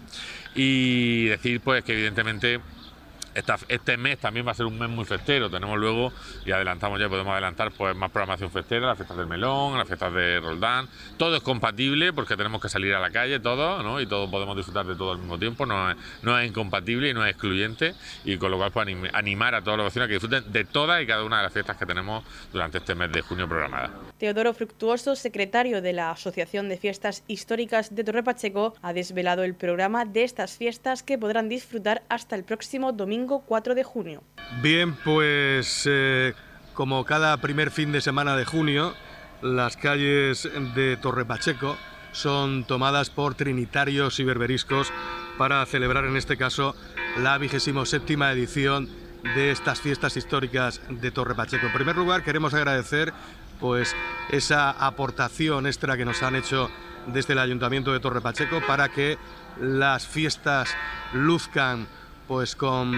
Y 0.54 1.26
decir, 1.26 1.62
pues, 1.62 1.82
que 1.84 1.94
evidentemente 1.94 2.60
este 3.34 3.96
mes 3.96 4.18
también 4.18 4.46
va 4.46 4.52
a 4.52 4.54
ser 4.54 4.66
un 4.66 4.78
mes 4.78 4.88
muy 4.88 5.04
festero. 5.04 5.50
Tenemos 5.50 5.78
luego, 5.78 6.12
y 6.44 6.52
adelantamos 6.52 7.00
ya, 7.00 7.08
podemos 7.08 7.32
adelantar 7.32 7.72
pues 7.72 7.94
más 7.96 8.10
programación 8.10 8.50
festera, 8.50 8.86
las 8.86 8.96
fiestas 8.96 9.16
del 9.16 9.26
melón, 9.26 9.76
las 9.76 9.86
fiestas 9.86 10.12
de 10.12 10.40
Roldán. 10.40 10.88
Todo 11.16 11.36
es 11.36 11.42
compatible 11.42 12.12
porque 12.12 12.36
tenemos 12.36 12.60
que 12.60 12.68
salir 12.68 12.94
a 12.94 13.00
la 13.00 13.10
calle, 13.10 13.40
todo, 13.40 13.82
¿no? 13.82 14.00
Y 14.00 14.06
todos 14.06 14.30
podemos 14.30 14.56
disfrutar 14.56 14.86
de 14.86 14.94
todo 14.94 15.12
al 15.12 15.18
mismo 15.18 15.38
tiempo. 15.38 15.66
No 15.66 15.90
es, 15.90 15.96
no 16.22 16.38
es 16.38 16.48
incompatible 16.48 17.10
y 17.10 17.14
no 17.14 17.24
es 17.24 17.32
excluyente. 17.32 17.94
Y 18.24 18.36
con 18.36 18.50
lo 18.50 18.58
cual, 18.58 18.70
pues 18.70 18.88
animar 19.12 19.54
a 19.54 19.62
todos 19.62 19.78
los 19.78 19.86
vecinos 19.86 20.06
a 20.06 20.08
que 20.08 20.14
disfruten 20.14 20.52
de 20.52 20.64
todas 20.64 21.02
y 21.02 21.06
cada 21.06 21.24
una 21.24 21.38
de 21.38 21.44
las 21.44 21.52
fiestas 21.52 21.76
que 21.76 21.86
tenemos 21.86 22.24
durante 22.52 22.78
este 22.78 22.94
mes 22.94 23.10
de 23.12 23.22
junio 23.22 23.48
programada. 23.48 23.90
Teodoro 24.18 24.54
Fructuoso, 24.54 25.16
secretario 25.16 25.82
de 25.82 25.92
la 25.92 26.10
Asociación 26.10 26.68
de 26.68 26.76
Fiestas 26.76 27.24
Históricas 27.26 27.94
de 27.94 28.04
Torre 28.04 28.22
Pacheco, 28.22 28.74
ha 28.82 28.92
desvelado 28.92 29.42
el 29.42 29.54
programa 29.54 30.04
de 30.04 30.24
estas 30.24 30.56
fiestas 30.56 31.02
que 31.02 31.18
podrán 31.18 31.48
disfrutar 31.48 32.02
hasta 32.08 32.36
el 32.36 32.44
próximo 32.44 32.92
domingo 32.92 33.23
4 33.26 33.74
de 33.74 33.84
junio. 33.84 34.22
Bien, 34.62 34.94
pues 35.04 35.84
eh, 35.90 36.34
como 36.74 37.04
cada 37.04 37.36
primer 37.38 37.70
fin 37.70 37.92
de 37.92 38.00
semana 38.00 38.36
de 38.36 38.44
junio, 38.44 38.94
las 39.42 39.76
calles 39.76 40.48
de 40.74 40.96
Torre 40.96 41.24
Pacheco 41.24 41.76
son 42.12 42.64
tomadas 42.64 43.10
por 43.10 43.34
trinitarios 43.34 44.20
y 44.20 44.24
berberiscos 44.24 44.92
para 45.36 45.64
celebrar 45.66 46.04
en 46.04 46.16
este 46.16 46.36
caso 46.36 46.76
la 47.18 47.36
vigésimo 47.38 47.84
séptima 47.86 48.30
edición 48.32 48.88
de 49.34 49.50
estas 49.50 49.80
fiestas 49.80 50.16
históricas 50.16 50.80
de 50.88 51.10
Torre 51.10 51.34
Pacheco. 51.34 51.66
En 51.66 51.72
primer 51.72 51.96
lugar, 51.96 52.22
queremos 52.22 52.54
agradecer 52.54 53.12
pues 53.58 53.94
esa 54.30 54.70
aportación 54.70 55.66
extra 55.66 55.96
que 55.96 56.04
nos 56.04 56.22
han 56.22 56.36
hecho 56.36 56.70
desde 57.06 57.32
el 57.32 57.38
Ayuntamiento 57.38 57.92
de 57.92 58.00
Torre 58.00 58.20
Pacheco 58.20 58.60
para 58.66 58.90
que 58.90 59.18
las 59.60 60.06
fiestas 60.06 60.74
luzcan 61.12 61.86
pues 62.28 62.56
con 62.56 62.92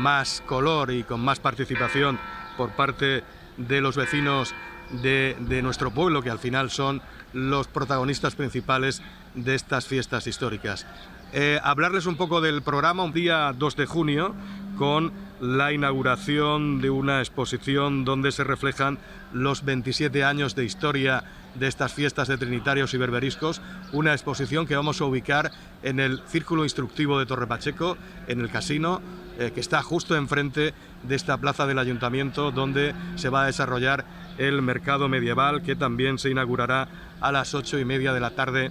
más 0.00 0.42
color 0.46 0.92
y 0.92 1.02
con 1.02 1.20
más 1.20 1.40
participación 1.40 2.18
por 2.56 2.70
parte 2.70 3.22
de 3.56 3.80
los 3.80 3.96
vecinos 3.96 4.54
de, 4.90 5.60
nuestro 5.62 5.90
pueblo, 5.90 6.22
que 6.22 6.30
al 6.30 6.38
final 6.38 6.70
son 6.70 7.02
los 7.32 7.66
protagonistas 7.66 8.34
principales 8.34 9.02
de 9.34 9.54
estas 9.54 9.86
fiestas 9.86 10.26
históricas. 10.26 10.86
Eh, 11.32 11.60
hablarles 11.62 12.06
un 12.06 12.16
poco 12.16 12.40
del 12.40 12.62
programa, 12.62 13.04
un 13.04 13.12
día 13.12 13.52
2 13.52 13.76
de 13.76 13.86
junio, 13.86 14.34
con 14.78 15.12
la 15.40 15.72
inauguración 15.72 16.80
de 16.80 16.88
una 16.88 17.20
exposición 17.20 18.04
donde 18.04 18.32
se 18.32 18.44
reflejan 18.44 18.98
los 19.32 19.64
27 19.64 20.24
años 20.24 20.54
de 20.54 20.64
historia 20.64 21.24
de 21.58 21.66
estas 21.66 21.92
fiestas 21.92 22.28
de 22.28 22.38
Trinitarios 22.38 22.94
y 22.94 22.98
Berberiscos, 22.98 23.60
una 23.92 24.12
exposición 24.12 24.66
que 24.66 24.76
vamos 24.76 25.00
a 25.00 25.04
ubicar 25.04 25.50
en 25.82 26.00
el 26.00 26.20
Círculo 26.28 26.64
Instructivo 26.64 27.18
de 27.18 27.26
Torre 27.26 27.46
Pacheco, 27.46 27.96
en 28.26 28.40
el 28.40 28.50
casino, 28.50 29.00
eh, 29.38 29.52
que 29.54 29.60
está 29.60 29.82
justo 29.82 30.16
enfrente 30.16 30.74
de 31.02 31.14
esta 31.14 31.36
plaza 31.36 31.66
del 31.66 31.78
Ayuntamiento, 31.78 32.50
donde 32.50 32.94
se 33.16 33.28
va 33.28 33.42
a 33.42 33.46
desarrollar 33.46 34.04
el 34.38 34.62
mercado 34.62 35.08
medieval, 35.08 35.62
que 35.62 35.76
también 35.76 36.18
se 36.18 36.30
inaugurará 36.30 36.88
a 37.20 37.32
las 37.32 37.54
ocho 37.54 37.78
y 37.78 37.84
media 37.84 38.12
de 38.12 38.20
la 38.20 38.30
tarde 38.30 38.70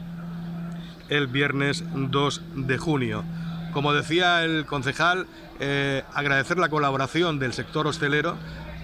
el 1.10 1.28
viernes 1.28 1.84
2 1.94 2.42
de 2.56 2.78
junio. 2.78 3.24
Como 3.72 3.94
decía 3.94 4.44
el 4.44 4.66
concejal, 4.66 5.28
eh, 5.60 6.04
agradecer 6.14 6.58
la 6.58 6.70
colaboración 6.70 7.40
del 7.40 7.54
sector 7.54 7.88
hostelero 7.88 8.36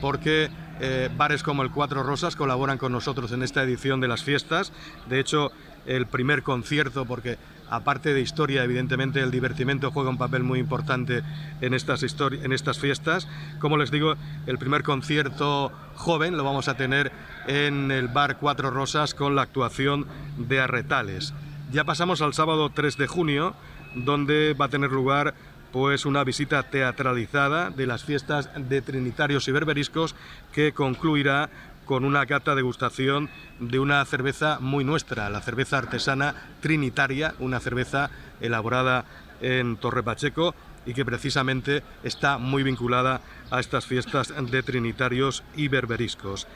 porque 0.01 0.50
eh, 0.80 1.10
bares 1.15 1.44
como 1.44 1.63
el 1.63 1.72
Cuatro 1.72 2.03
Rosas 2.03 2.36
colaboran 2.36 2.77
con 2.77 2.92
nosotros 2.92 3.32
en 3.32 3.44
esta 3.44 3.63
edición 3.63 4.01
de 4.01 4.08
las 4.08 4.24
fiestas. 4.24 4.72
De 5.08 5.20
hecho, 5.20 5.51
el 5.86 6.08
primer 6.08 6.44
concierto, 6.44 7.06
porque 7.06 7.38
aparte 7.70 8.13
de 8.13 8.22
historia, 8.22 8.63
evidentemente 8.63 9.20
el 9.22 9.32
divertimento 9.32 9.92
juega 9.92 10.10
un 10.10 10.18
papel 10.18 10.44
muy 10.44 10.60
importante 10.60 11.24
en 11.62 11.74
estas, 11.74 12.03
en 12.03 12.53
estas 12.53 12.80
fiestas. 12.80 13.27
Como 13.60 13.77
les 13.77 13.92
digo, 13.92 14.15
el 14.48 14.58
primer 14.58 14.84
concierto 14.84 15.72
joven 15.96 16.38
lo 16.38 16.44
vamos 16.44 16.68
a 16.68 16.77
tener 16.77 17.12
en 17.48 17.92
el 17.92 18.08
bar 18.08 18.38
Cuatro 18.38 18.70
Rosas 18.70 19.13
con 19.13 19.36
la 19.36 19.44
actuación 19.44 20.08
de 20.38 20.62
Arretales. 20.62 21.34
Ya 21.72 21.84
pasamos 21.84 22.22
al 22.22 22.34
sábado 22.34 22.70
3 22.70 22.98
de 22.98 23.08
junio, 23.08 23.56
donde 23.96 24.53
va 24.53 24.65
a 24.65 24.70
tener 24.70 24.92
lugar 24.92 25.34
pues 25.74 26.06
una 26.06 26.24
visita 26.24 26.62
teatralizada 26.62 27.72
de 27.72 27.88
las 27.88 28.03
fiestas 28.03 28.48
de 28.56 28.84
Trinitarios 28.84 29.48
y 29.48 29.51
Berberiscos 29.51 30.15
que 30.53 30.72
concluirá 30.72 31.50
con 31.86 32.06
una 32.06 32.27
cata 32.27 32.53
degustación 32.53 33.27
de 33.60 33.80
una 33.80 34.06
cerveza 34.06 34.60
muy 34.62 34.84
nuestra, 34.84 35.32
la 35.32 35.42
cerveza 35.42 35.80
artesana 35.80 36.36
trinitaria, 36.62 37.34
una 37.39 37.60
cerveza 37.60 38.12
elaborada 38.39 39.06
en 39.42 39.75
Torre 39.77 40.03
Pacheco 40.03 40.53
y 40.86 40.94
que 40.94 41.06
precisamente 41.06 41.82
está 42.03 42.38
muy 42.38 42.62
vinculada 42.62 43.22
a 43.50 43.60
estas 43.60 43.88
fiestas 43.88 44.32
de 44.51 44.62
Trinitarios 44.62 45.44
y 45.56 45.70
Berberiscos. 45.70 46.48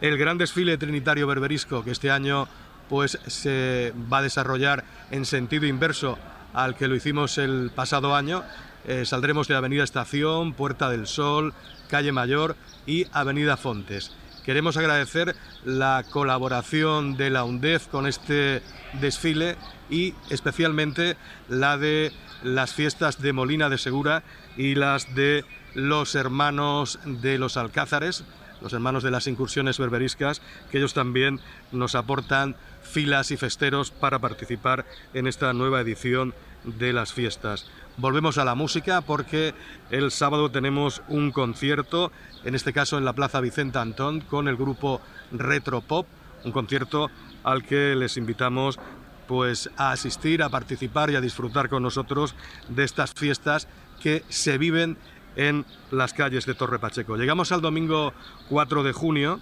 El 0.00 0.16
gran 0.16 0.38
desfile 0.38 0.78
trinitario 0.78 1.26
berberisco 1.26 1.82
que 1.82 1.90
este 1.90 2.10
año 2.12 2.46
pues 2.88 3.18
se 3.26 3.92
va 4.10 4.18
a 4.18 4.22
desarrollar 4.22 4.84
en 5.10 5.24
sentido 5.24 5.66
inverso 5.66 6.18
al 6.52 6.76
que 6.76 6.88
lo 6.88 6.94
hicimos 6.94 7.38
el 7.38 7.70
pasado 7.74 8.14
año. 8.14 8.42
Eh, 8.86 9.04
saldremos 9.04 9.48
de 9.48 9.56
Avenida 9.56 9.84
Estación, 9.84 10.54
Puerta 10.54 10.88
del 10.88 11.06
Sol, 11.06 11.54
Calle 11.88 12.12
Mayor 12.12 12.56
y 12.86 13.06
Avenida 13.12 13.56
Fontes. 13.56 14.12
Queremos 14.44 14.76
agradecer 14.76 15.36
la 15.64 16.04
colaboración 16.10 17.16
de 17.16 17.30
la 17.30 17.44
UNDEF 17.44 17.88
con 17.88 18.06
este 18.06 18.62
desfile 19.00 19.56
y 19.90 20.14
especialmente 20.30 21.16
la 21.48 21.76
de 21.76 22.12
las 22.42 22.72
fiestas 22.72 23.20
de 23.20 23.32
Molina 23.32 23.68
de 23.68 23.76
Segura 23.76 24.22
y 24.56 24.74
las 24.74 25.14
de 25.14 25.44
los 25.74 26.14
hermanos 26.14 26.98
de 27.04 27.38
los 27.38 27.56
Alcázares, 27.56 28.24
los 28.62 28.72
hermanos 28.72 29.02
de 29.02 29.10
las 29.10 29.26
incursiones 29.26 29.78
berberiscas, 29.78 30.40
que 30.70 30.78
ellos 30.78 30.94
también 30.94 31.40
nos 31.70 31.94
aportan 31.94 32.56
filas 32.82 33.30
y 33.30 33.36
festeros 33.36 33.90
para 33.90 34.18
participar 34.18 34.84
en 35.14 35.26
esta 35.26 35.52
nueva 35.52 35.80
edición 35.80 36.34
de 36.64 36.92
las 36.92 37.12
fiestas. 37.12 37.66
Volvemos 37.96 38.38
a 38.38 38.44
la 38.44 38.54
música 38.54 39.00
porque 39.00 39.54
el 39.90 40.10
sábado 40.10 40.50
tenemos 40.50 41.02
un 41.08 41.32
concierto, 41.32 42.12
en 42.44 42.54
este 42.54 42.72
caso 42.72 42.98
en 42.98 43.04
la 43.04 43.12
Plaza 43.12 43.40
Vicente 43.40 43.78
Antón, 43.78 44.20
con 44.20 44.48
el 44.48 44.56
grupo 44.56 45.00
Retro 45.32 45.80
Pop, 45.80 46.06
un 46.44 46.52
concierto 46.52 47.10
al 47.44 47.64
que 47.64 47.94
les 47.96 48.16
invitamos 48.16 48.78
pues 49.26 49.70
a 49.76 49.92
asistir, 49.92 50.42
a 50.42 50.48
participar 50.48 51.10
y 51.10 51.16
a 51.16 51.20
disfrutar 51.20 51.68
con 51.68 51.82
nosotros 51.82 52.34
de 52.68 52.84
estas 52.84 53.12
fiestas 53.12 53.68
que 54.00 54.24
se 54.28 54.58
viven 54.58 54.96
en 55.36 55.64
las 55.90 56.14
calles 56.14 56.46
de 56.46 56.54
Torre 56.54 56.78
Pacheco. 56.78 57.16
Llegamos 57.16 57.52
al 57.52 57.60
domingo 57.60 58.12
4 58.48 58.82
de 58.82 58.92
junio, 58.92 59.38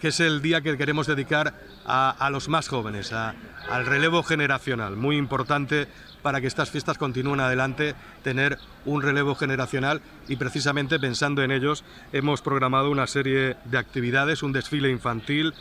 que 0.00 0.08
es 0.08 0.20
el 0.20 0.40
día 0.40 0.60
que 0.62 0.76
queremos 0.76 1.06
dedicar 1.06 1.54
a, 1.84 2.28
los 2.30 2.48
más 2.48 2.68
jóvenes, 2.68 3.12
al 3.12 3.86
relevo 3.86 4.22
generacional, 4.22 4.96
muy 4.96 5.16
importante 5.16 5.88
para 6.22 6.40
que 6.40 6.46
estas 6.46 6.70
fiestas 6.70 6.98
continúen 6.98 7.40
adelante, 7.40 7.94
tener 8.22 8.58
un 8.84 9.02
relevo 9.02 9.34
generacional 9.34 10.00
y 10.28 10.36
precisamente 10.36 10.98
pensando 10.98 11.42
en 11.42 11.50
ellos 11.50 11.84
hemos 12.12 12.42
programado 12.42 12.90
una 12.90 13.06
serie 13.06 13.56
de 13.64 13.78
actividades, 13.78 14.42
un 14.42 14.52
desfile 14.52 14.90
infantil 14.90 15.54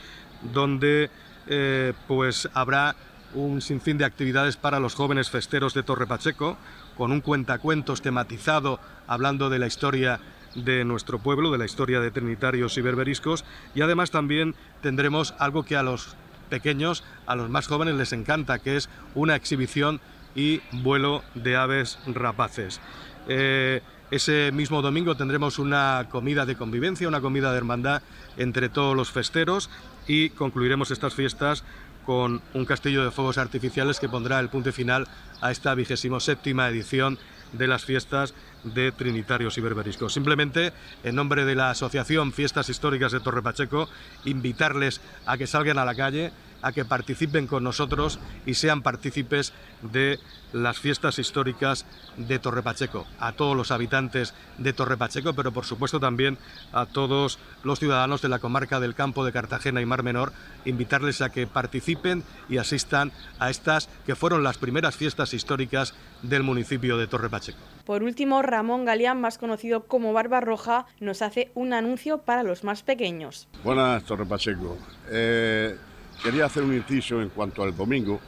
donde 0.53 1.09
eh, 1.47 1.93
pues 2.07 2.49
habrá 2.53 2.95
un 3.33 3.61
sinfín 3.61 3.97
de 3.97 4.05
actividades 4.05 4.57
para 4.57 4.79
los 4.79 4.95
jóvenes 4.95 5.29
festeros 5.29 5.73
de 5.73 5.83
Torre 5.83 6.07
Pacheco, 6.07 6.57
con 6.97 7.11
un 7.11 7.21
cuentacuentos 7.21 8.01
tematizado 8.01 8.79
hablando 9.07 9.49
de 9.49 9.59
la 9.59 9.67
historia 9.67 10.19
de 10.55 10.85
nuestro 10.85 11.19
pueblo, 11.19 11.51
de 11.51 11.57
la 11.57 11.65
historia 11.65 11.99
de 11.99 12.11
Trinitarios 12.11 12.77
y 12.77 12.81
Berberiscos, 12.81 13.45
y 13.75 13.81
además 13.81 14.11
también 14.11 14.55
tendremos 14.81 15.33
algo 15.39 15.63
que 15.63 15.75
a 15.75 15.83
los 15.83 16.15
pequeños, 16.49 17.03
a 17.27 17.35
los 17.35 17.49
más 17.49 17.67
jóvenes 17.67 17.95
les 17.95 18.13
encanta, 18.13 18.59
que 18.59 18.75
es 18.75 18.89
una 19.15 19.35
exhibición 19.35 20.01
y 20.35 20.61
vuelo 20.71 21.23
de 21.35 21.55
aves 21.55 21.99
rapaces. 22.07 22.79
Eh, 23.27 23.81
ese 24.11 24.51
mismo 24.51 24.81
domingo 24.81 25.15
tendremos 25.15 25.59
una 25.59 26.07
comida 26.09 26.45
de 26.45 26.55
convivencia, 26.55 27.07
una 27.07 27.21
comida 27.21 27.51
de 27.51 27.57
hermandad 27.57 28.01
entre 28.37 28.69
todos 28.69 28.95
los 28.95 29.11
festeros 29.11 29.69
y 30.07 30.31
concluiremos 30.31 30.89
estas 30.89 31.13
fiestas 31.13 31.63
con 32.05 32.41
un 32.55 32.65
castillo 32.65 33.03
de 33.03 33.11
fuegos 33.11 33.37
artificiales 33.37 33.99
que 33.99 34.09
pondrá 34.09 34.39
el 34.39 34.49
punto 34.49 34.73
final 34.73 35.07
a 35.41 35.51
esta 35.51 35.75
vigésimo 35.75 36.19
séptima 36.19 36.67
edición 36.67 37.19
de 37.53 37.67
las 37.67 37.85
fiestas 37.85 38.33
de 38.63 38.91
Trinitarios 38.91 39.57
y 39.57 39.61
Berberiscos. 39.61 40.13
Simplemente, 40.13 40.73
en 41.03 41.15
nombre 41.15 41.45
de 41.45 41.55
la 41.55 41.71
Asociación 41.71 42.33
Fiestas 42.33 42.69
Históricas 42.69 43.11
de 43.11 43.19
Torre 43.19 43.41
Pacheco, 43.41 43.89
invitarles 44.25 45.01
a 45.25 45.37
que 45.37 45.47
salgan 45.47 45.77
a 45.77 45.85
la 45.85 45.95
calle, 45.95 46.31
a 46.61 46.71
que 46.71 46.85
participen 46.85 47.47
con 47.47 47.63
nosotros 47.63 48.19
y 48.45 48.55
sean 48.55 48.81
partícipes 48.81 49.53
de 49.81 50.19
las 50.53 50.79
fiestas 50.79 51.19
históricas 51.19 51.85
de 52.17 52.39
Torre 52.39 52.63
Pacheco. 52.63 53.05
A 53.19 53.33
todos 53.33 53.55
los 53.55 53.71
habitantes 53.71 54.33
de 54.57 54.73
Torre 54.73 54.97
Pacheco, 54.97 55.33
pero 55.33 55.51
por 55.51 55.65
supuesto 55.65 55.99
también 55.99 56.37
a 56.73 56.85
todos 56.85 57.39
los 57.63 57.79
ciudadanos 57.79 58.21
de 58.21 58.29
la 58.29 58.39
comarca 58.39 58.79
del 58.79 58.95
campo 58.95 59.23
de 59.25 59.31
Cartagena 59.31 59.81
y 59.81 59.85
Mar 59.85 60.03
Menor, 60.03 60.33
invitarles 60.65 61.21
a 61.21 61.29
que 61.29 61.47
participen 61.47 62.23
y 62.49 62.57
asistan 62.57 63.11
a 63.39 63.49
estas 63.49 63.89
que 64.05 64.15
fueron 64.15 64.43
las 64.43 64.57
primeras 64.57 64.95
fiestas 64.95 65.33
históricas 65.33 65.93
del 66.23 66.43
municipio 66.43 66.97
de 66.97 67.07
Torre 67.07 67.29
Pacheco. 67.29 67.59
Por 67.85 68.03
último, 68.03 68.41
Ramón 68.41 68.85
Galeán, 68.85 69.19
más 69.19 69.37
conocido 69.37 69.85
como 69.85 70.13
Barba 70.13 70.41
Roja, 70.41 70.85
nos 70.99 71.21
hace 71.21 71.51
un 71.55 71.73
anuncio 71.73 72.19
para 72.19 72.43
los 72.43 72.63
más 72.63 72.83
pequeños. 72.83 73.47
Buenas, 73.63 74.03
Torre 74.03 74.25
Pacheco. 74.25 74.77
Eh, 75.09 75.75
Quería 76.23 76.45
hacer 76.45 76.63
un 76.63 76.73
inciso 76.73 77.21
en 77.21 77.29
cuanto 77.29 77.63
al 77.63 77.75
domingo. 77.75 78.19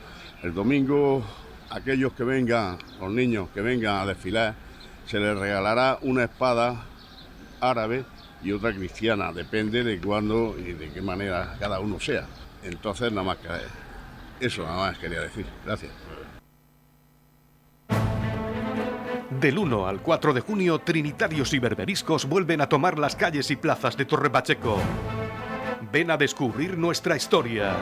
El 0.44 0.54
domingo, 0.54 1.24
aquellos 1.70 2.14
que 2.14 2.24
vengan, 2.24 2.78
los 3.00 3.12
niños 3.12 3.50
que 3.54 3.62
vengan 3.62 3.98
a 3.98 4.06
desfilar, 4.06 4.56
se 5.06 5.20
les 5.20 5.38
regalará 5.38 6.00
una 6.02 6.24
espada 6.24 6.86
árabe 7.60 8.06
y 8.44 8.52
otra 8.52 8.74
cristiana, 8.74 9.32
depende 9.32 9.84
de 9.84 10.00
cuándo 10.00 10.56
y 10.58 10.74
de 10.74 10.90
qué 10.90 11.02
manera 11.02 11.56
cada 11.60 11.80
uno 11.80 12.00
sea. 12.00 12.26
Entonces, 12.64 13.12
nada 13.12 13.24
más 13.24 13.38
que 13.38 13.50
eso, 14.46 14.64
nada 14.64 14.78
más 14.78 14.98
quería 14.98 15.22
decir. 15.22 15.46
Gracias. 15.66 15.92
Del 19.40 19.58
1 19.58 19.88
al 19.88 20.02
4 20.02 20.34
de 20.34 20.42
junio, 20.42 20.80
Trinitarios 20.80 21.54
y 21.54 21.60
Berberiscos 21.60 22.28
vuelven 22.28 22.62
a 22.62 22.70
tomar 22.70 23.00
las 23.00 23.16
calles 23.16 23.50
y 23.52 23.56
plazas 23.56 23.98
de 23.98 24.06
Torre 24.06 24.30
Pacheco. 24.30 24.78
Ven 25.92 26.10
a 26.10 26.18
descubrir 26.18 26.78
nuestra 26.78 27.18
historia. 27.18 27.76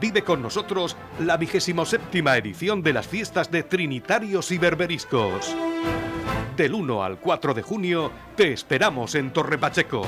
Vive 0.00 0.24
con 0.24 0.40
nosotros 0.40 0.96
la 1.20 1.36
vigésimo 1.36 1.84
séptima 1.84 2.36
edición 2.38 2.82
de 2.82 2.94
las 2.94 3.06
fiestas 3.06 3.50
de 3.50 3.62
Trinitarios 3.62 4.50
y 4.50 4.56
Berberiscos. 4.58 5.54
Del 6.56 6.74
1 6.74 7.04
al 7.04 7.18
4 7.18 7.52
de 7.54 7.62
junio 7.62 8.10
te 8.34 8.52
esperamos 8.52 9.14
en 9.14 9.30
Torre 9.32 9.58
Pacheco. 9.58 10.06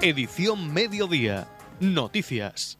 Edición 0.00 0.72
Mediodía. 0.72 1.48
Noticias. 1.80 2.78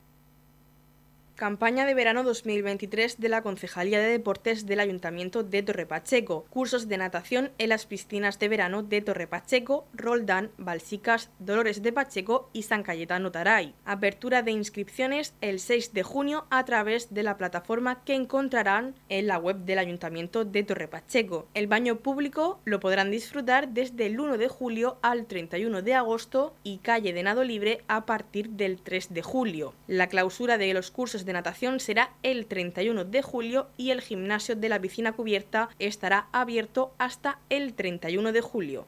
Campaña 1.36 1.84
de 1.84 1.94
verano 1.94 2.22
2023 2.22 3.18
de 3.18 3.28
la 3.28 3.42
Concejalía 3.42 3.98
de 3.98 4.06
Deportes 4.06 4.66
del 4.66 4.78
Ayuntamiento 4.78 5.42
de 5.42 5.64
Torrepacheco. 5.64 6.44
Cursos 6.48 6.86
de 6.86 6.96
natación 6.96 7.50
en 7.58 7.70
las 7.70 7.86
piscinas 7.86 8.38
de 8.38 8.48
verano 8.48 8.84
de 8.84 9.00
Torrepacheco, 9.00 9.84
Roldán, 9.94 10.52
Balsicas, 10.58 11.30
Dolores 11.40 11.82
de 11.82 11.92
Pacheco 11.92 12.50
y 12.52 12.62
San 12.62 12.84
Cayetano 12.84 13.32
Taray. 13.32 13.74
Apertura 13.84 14.42
de 14.42 14.52
inscripciones 14.52 15.34
el 15.40 15.58
6 15.58 15.92
de 15.92 16.04
junio 16.04 16.46
a 16.50 16.64
través 16.64 17.12
de 17.12 17.24
la 17.24 17.36
plataforma 17.36 18.04
que 18.04 18.14
encontrarán 18.14 18.94
en 19.08 19.26
la 19.26 19.38
web 19.38 19.56
del 19.56 19.80
Ayuntamiento 19.80 20.44
de 20.44 20.62
Torrepacheco. 20.62 21.48
El 21.52 21.66
baño 21.66 21.96
público 21.96 22.60
lo 22.64 22.78
podrán 22.78 23.10
disfrutar 23.10 23.70
desde 23.70 24.06
el 24.06 24.20
1 24.20 24.38
de 24.38 24.46
julio 24.46 24.98
al 25.02 25.26
31 25.26 25.82
de 25.82 25.94
agosto 25.94 26.54
y 26.62 26.78
calle 26.78 27.12
de 27.12 27.24
nado 27.24 27.42
libre 27.42 27.80
a 27.88 28.06
partir 28.06 28.50
del 28.50 28.80
3 28.80 29.12
de 29.12 29.22
julio. 29.22 29.74
La 29.88 30.06
clausura 30.06 30.58
de 30.58 30.72
los 30.72 30.92
cursos 30.92 31.23
de 31.24 31.32
natación 31.32 31.80
será 31.80 32.12
el 32.22 32.46
31 32.46 33.04
de 33.04 33.22
julio 33.22 33.68
y 33.76 33.90
el 33.90 34.00
gimnasio 34.00 34.56
de 34.56 34.68
la 34.68 34.80
piscina 34.80 35.12
cubierta 35.12 35.68
estará 35.78 36.28
abierto 36.32 36.94
hasta 36.98 37.38
el 37.48 37.74
31 37.74 38.32
de 38.32 38.40
julio. 38.40 38.86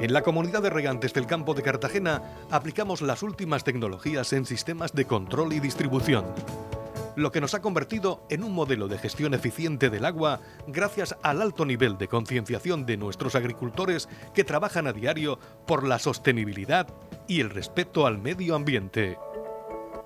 En 0.00 0.12
la 0.12 0.22
comunidad 0.22 0.62
de 0.62 0.70
regantes 0.70 1.14
del 1.14 1.26
campo 1.26 1.54
de 1.54 1.62
Cartagena 1.62 2.22
aplicamos 2.50 3.02
las 3.02 3.22
últimas 3.22 3.62
tecnologías 3.62 4.32
en 4.32 4.46
sistemas 4.46 4.92
de 4.94 5.04
control 5.04 5.52
y 5.52 5.60
distribución, 5.60 6.24
lo 7.16 7.30
que 7.30 7.40
nos 7.40 7.54
ha 7.54 7.62
convertido 7.62 8.26
en 8.30 8.42
un 8.42 8.52
modelo 8.52 8.88
de 8.88 8.98
gestión 8.98 9.34
eficiente 9.34 9.90
del 9.90 10.04
agua 10.04 10.40
gracias 10.66 11.16
al 11.22 11.42
alto 11.42 11.64
nivel 11.64 11.98
de 11.98 12.08
concienciación 12.08 12.86
de 12.86 12.96
nuestros 12.96 13.34
agricultores 13.34 14.08
que 14.34 14.44
trabajan 14.44 14.86
a 14.86 14.92
diario 14.92 15.38
por 15.66 15.86
la 15.86 15.98
sostenibilidad 15.98 16.88
y 17.28 17.40
el 17.40 17.50
respeto 17.50 18.06
al 18.06 18.18
medio 18.18 18.54
ambiente. 18.54 19.18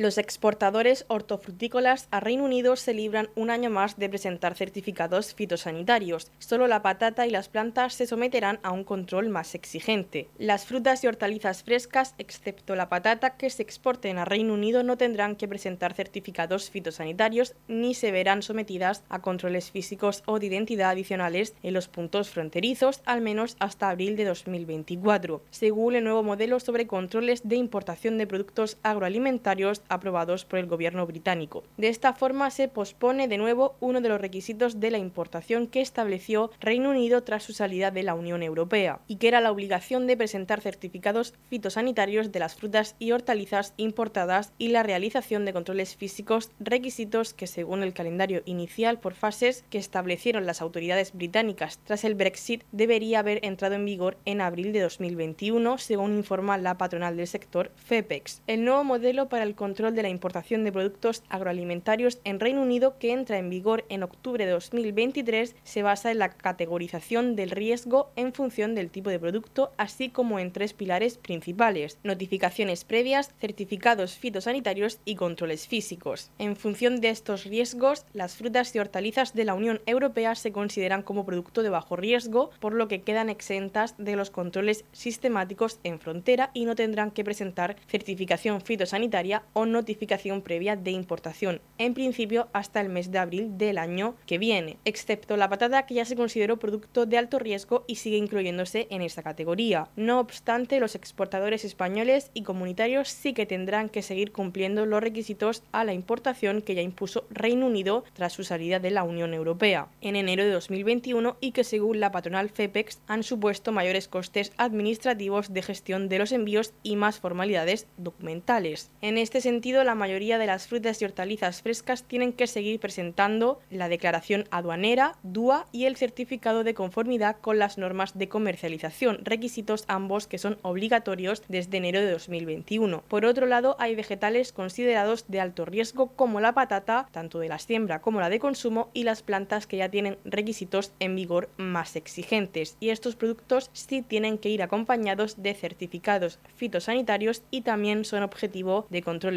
Los 0.00 0.16
exportadores 0.16 1.04
hortofrutícolas 1.08 2.08
a 2.10 2.20
Reino 2.20 2.44
Unido 2.44 2.74
se 2.76 2.94
libran 2.94 3.28
un 3.34 3.50
año 3.50 3.68
más 3.68 3.98
de 3.98 4.08
presentar 4.08 4.54
certificados 4.54 5.34
fitosanitarios. 5.34 6.30
Solo 6.38 6.66
la 6.68 6.80
patata 6.80 7.26
y 7.26 7.30
las 7.30 7.50
plantas 7.50 7.92
se 7.92 8.06
someterán 8.06 8.60
a 8.62 8.70
un 8.70 8.82
control 8.82 9.28
más 9.28 9.54
exigente. 9.54 10.30
Las 10.38 10.64
frutas 10.64 11.04
y 11.04 11.06
hortalizas 11.06 11.64
frescas, 11.64 12.14
excepto 12.16 12.76
la 12.76 12.88
patata 12.88 13.36
que 13.36 13.50
se 13.50 13.62
exporten 13.62 14.16
a 14.16 14.24
Reino 14.24 14.54
Unido, 14.54 14.82
no 14.82 14.96
tendrán 14.96 15.36
que 15.36 15.46
presentar 15.46 15.92
certificados 15.92 16.70
fitosanitarios 16.70 17.54
ni 17.68 17.92
se 17.92 18.10
verán 18.10 18.40
sometidas 18.40 19.04
a 19.10 19.18
controles 19.18 19.70
físicos 19.70 20.22
o 20.24 20.38
de 20.38 20.46
identidad 20.46 20.92
adicionales 20.92 21.52
en 21.62 21.74
los 21.74 21.88
puntos 21.88 22.30
fronterizos, 22.30 23.02
al 23.04 23.20
menos 23.20 23.54
hasta 23.58 23.90
abril 23.90 24.16
de 24.16 24.24
2024, 24.24 25.42
según 25.50 25.94
el 25.94 26.04
nuevo 26.04 26.22
modelo 26.22 26.58
sobre 26.58 26.86
controles 26.86 27.46
de 27.46 27.56
importación 27.56 28.16
de 28.16 28.26
productos 28.26 28.78
agroalimentarios 28.82 29.82
aprobados 29.90 30.46
por 30.46 30.58
el 30.58 30.66
gobierno 30.66 31.06
británico. 31.06 31.64
De 31.76 31.88
esta 31.88 32.14
forma 32.14 32.50
se 32.50 32.68
pospone 32.68 33.28
de 33.28 33.36
nuevo 33.36 33.74
uno 33.80 34.00
de 34.00 34.08
los 34.08 34.20
requisitos 34.20 34.80
de 34.80 34.90
la 34.90 34.98
importación 34.98 35.66
que 35.66 35.80
estableció 35.80 36.50
Reino 36.60 36.90
Unido 36.90 37.22
tras 37.22 37.42
su 37.42 37.52
salida 37.52 37.90
de 37.90 38.02
la 38.02 38.14
Unión 38.14 38.42
Europea, 38.42 39.00
y 39.08 39.16
que 39.16 39.28
era 39.28 39.40
la 39.40 39.50
obligación 39.50 40.06
de 40.06 40.16
presentar 40.16 40.60
certificados 40.60 41.34
fitosanitarios 41.48 42.32
de 42.32 42.38
las 42.38 42.54
frutas 42.54 42.94
y 42.98 43.12
hortalizas 43.12 43.74
importadas 43.76 44.52
y 44.58 44.68
la 44.68 44.82
realización 44.82 45.44
de 45.44 45.52
controles 45.52 45.96
físicos, 45.96 46.50
requisitos 46.60 47.34
que 47.34 47.46
según 47.46 47.82
el 47.82 47.92
calendario 47.92 48.42
inicial 48.44 49.00
por 49.00 49.14
fases 49.14 49.64
que 49.70 49.78
establecieron 49.78 50.46
las 50.46 50.62
autoridades 50.62 51.12
británicas 51.12 51.80
tras 51.84 52.04
el 52.04 52.14
Brexit 52.14 52.62
debería 52.72 53.18
haber 53.18 53.44
entrado 53.44 53.74
en 53.74 53.84
vigor 53.84 54.16
en 54.24 54.40
abril 54.40 54.72
de 54.72 54.80
2021, 54.80 55.78
según 55.78 56.16
informa 56.16 56.58
la 56.58 56.78
patronal 56.78 57.16
del 57.16 57.26
sector 57.26 57.72
FEPEX. 57.74 58.42
El 58.46 58.64
nuevo 58.64 58.84
modelo 58.84 59.28
para 59.28 59.44
el 59.44 59.54
control 59.54 59.79
de 59.80 60.02
la 60.02 60.10
importación 60.10 60.62
de 60.62 60.72
productos 60.72 61.22
agroalimentarios 61.30 62.18
en 62.24 62.38
Reino 62.38 62.60
Unido 62.60 62.98
que 62.98 63.12
entra 63.12 63.38
en 63.38 63.48
vigor 63.48 63.86
en 63.88 64.02
octubre 64.02 64.44
de 64.44 64.52
2023 64.52 65.56
se 65.64 65.82
basa 65.82 66.10
en 66.10 66.18
la 66.18 66.28
categorización 66.28 67.34
del 67.34 67.50
riesgo 67.50 68.10
en 68.14 68.34
función 68.34 68.74
del 68.74 68.90
tipo 68.90 69.08
de 69.08 69.18
producto, 69.18 69.72
así 69.78 70.10
como 70.10 70.38
en 70.38 70.52
tres 70.52 70.74
pilares 70.74 71.16
principales, 71.16 71.98
notificaciones 72.04 72.84
previas, 72.84 73.32
certificados 73.40 74.18
fitosanitarios 74.18 75.00
y 75.06 75.14
controles 75.14 75.66
físicos. 75.66 76.30
En 76.38 76.56
función 76.56 77.00
de 77.00 77.08
estos 77.08 77.44
riesgos, 77.44 78.04
las 78.12 78.36
frutas 78.36 78.74
y 78.76 78.80
hortalizas 78.80 79.32
de 79.32 79.46
la 79.46 79.54
Unión 79.54 79.80
Europea 79.86 80.34
se 80.34 80.52
consideran 80.52 81.02
como 81.02 81.24
producto 81.24 81.62
de 81.62 81.70
bajo 81.70 81.96
riesgo, 81.96 82.50
por 82.60 82.74
lo 82.74 82.86
que 82.86 83.00
quedan 83.00 83.30
exentas 83.30 83.94
de 83.96 84.14
los 84.14 84.30
controles 84.30 84.84
sistemáticos 84.92 85.80
en 85.84 86.00
frontera 86.00 86.50
y 86.52 86.66
no 86.66 86.74
tendrán 86.74 87.10
que 87.10 87.24
presentar 87.24 87.76
certificación 87.88 88.60
fitosanitaria 88.60 89.42
o 89.52 89.59
notificación 89.66 90.42
previa 90.42 90.76
de 90.76 90.90
importación, 90.90 91.60
en 91.78 91.94
principio 91.94 92.48
hasta 92.52 92.80
el 92.80 92.88
mes 92.88 93.10
de 93.10 93.18
abril 93.18 93.58
del 93.58 93.78
año 93.78 94.16
que 94.26 94.38
viene, 94.38 94.78
excepto 94.84 95.36
la 95.36 95.48
patata 95.48 95.86
que 95.86 95.94
ya 95.94 96.04
se 96.04 96.16
consideró 96.16 96.58
producto 96.58 97.06
de 97.06 97.18
alto 97.18 97.38
riesgo 97.38 97.84
y 97.86 97.96
sigue 97.96 98.16
incluyéndose 98.16 98.86
en 98.90 99.02
esta 99.02 99.22
categoría. 99.22 99.88
No 99.96 100.20
obstante, 100.20 100.80
los 100.80 100.94
exportadores 100.94 101.64
españoles 101.64 102.30
y 102.34 102.42
comunitarios 102.42 103.08
sí 103.08 103.32
que 103.32 103.46
tendrán 103.46 103.88
que 103.88 104.02
seguir 104.02 104.32
cumpliendo 104.32 104.86
los 104.86 105.02
requisitos 105.02 105.62
a 105.72 105.84
la 105.84 105.92
importación 105.92 106.62
que 106.62 106.74
ya 106.74 106.82
impuso 106.82 107.26
Reino 107.30 107.66
Unido 107.66 108.04
tras 108.12 108.32
su 108.32 108.44
salida 108.44 108.78
de 108.78 108.90
la 108.90 109.04
Unión 109.04 109.34
Europea 109.34 109.88
en 110.00 110.16
enero 110.16 110.44
de 110.44 110.50
2021 110.50 111.36
y 111.40 111.52
que 111.52 111.64
según 111.64 112.00
la 112.00 112.12
patronal 112.12 112.50
FEPEX 112.50 113.00
han 113.06 113.22
supuesto 113.22 113.72
mayores 113.72 114.08
costes 114.08 114.52
administrativos 114.56 115.52
de 115.52 115.62
gestión 115.62 116.08
de 116.08 116.18
los 116.18 116.32
envíos 116.32 116.72
y 116.82 116.96
más 116.96 117.18
formalidades 117.18 117.86
documentales. 117.96 118.90
En 119.00 119.18
este 119.18 119.40
sentido, 119.40 119.49
la 119.50 119.96
mayoría 119.96 120.38
de 120.38 120.46
las 120.46 120.68
frutas 120.68 121.02
y 121.02 121.04
hortalizas 121.04 121.60
frescas 121.60 122.04
tienen 122.04 122.32
que 122.32 122.46
seguir 122.46 122.78
presentando 122.78 123.60
la 123.68 123.88
declaración 123.88 124.44
aduanera, 124.50 125.16
DUA 125.24 125.66
y 125.72 125.86
el 125.86 125.96
certificado 125.96 126.62
de 126.62 126.74
conformidad 126.74 127.36
con 127.40 127.58
las 127.58 127.76
normas 127.76 128.16
de 128.16 128.28
comercialización, 128.28 129.18
requisitos 129.24 129.84
ambos 129.88 130.28
que 130.28 130.38
son 130.38 130.58
obligatorios 130.62 131.42
desde 131.48 131.78
enero 131.78 132.00
de 132.00 132.12
2021. 132.12 133.02
Por 133.08 133.24
otro 133.24 133.46
lado, 133.46 133.74
hay 133.80 133.96
vegetales 133.96 134.52
considerados 134.52 135.24
de 135.26 135.40
alto 135.40 135.64
riesgo 135.64 136.06
como 136.14 136.40
la 136.40 136.52
patata, 136.52 137.08
tanto 137.10 137.40
de 137.40 137.48
la 137.48 137.58
siembra 137.58 138.00
como 138.00 138.20
la 138.20 138.30
de 138.30 138.38
consumo, 138.38 138.88
y 138.94 139.02
las 139.02 139.22
plantas 139.22 139.66
que 139.66 139.78
ya 139.78 139.88
tienen 139.88 140.16
requisitos 140.24 140.92
en 141.00 141.16
vigor 141.16 141.48
más 141.56 141.96
exigentes. 141.96 142.76
Y 142.78 142.90
estos 142.90 143.16
productos 143.16 143.70
sí 143.72 144.02
tienen 144.02 144.38
que 144.38 144.48
ir 144.48 144.62
acompañados 144.62 145.42
de 145.42 145.54
certificados 145.54 146.38
fitosanitarios 146.54 147.42
y 147.50 147.62
también 147.62 148.04
son 148.04 148.22
objetivo 148.22 148.86
de 148.90 149.02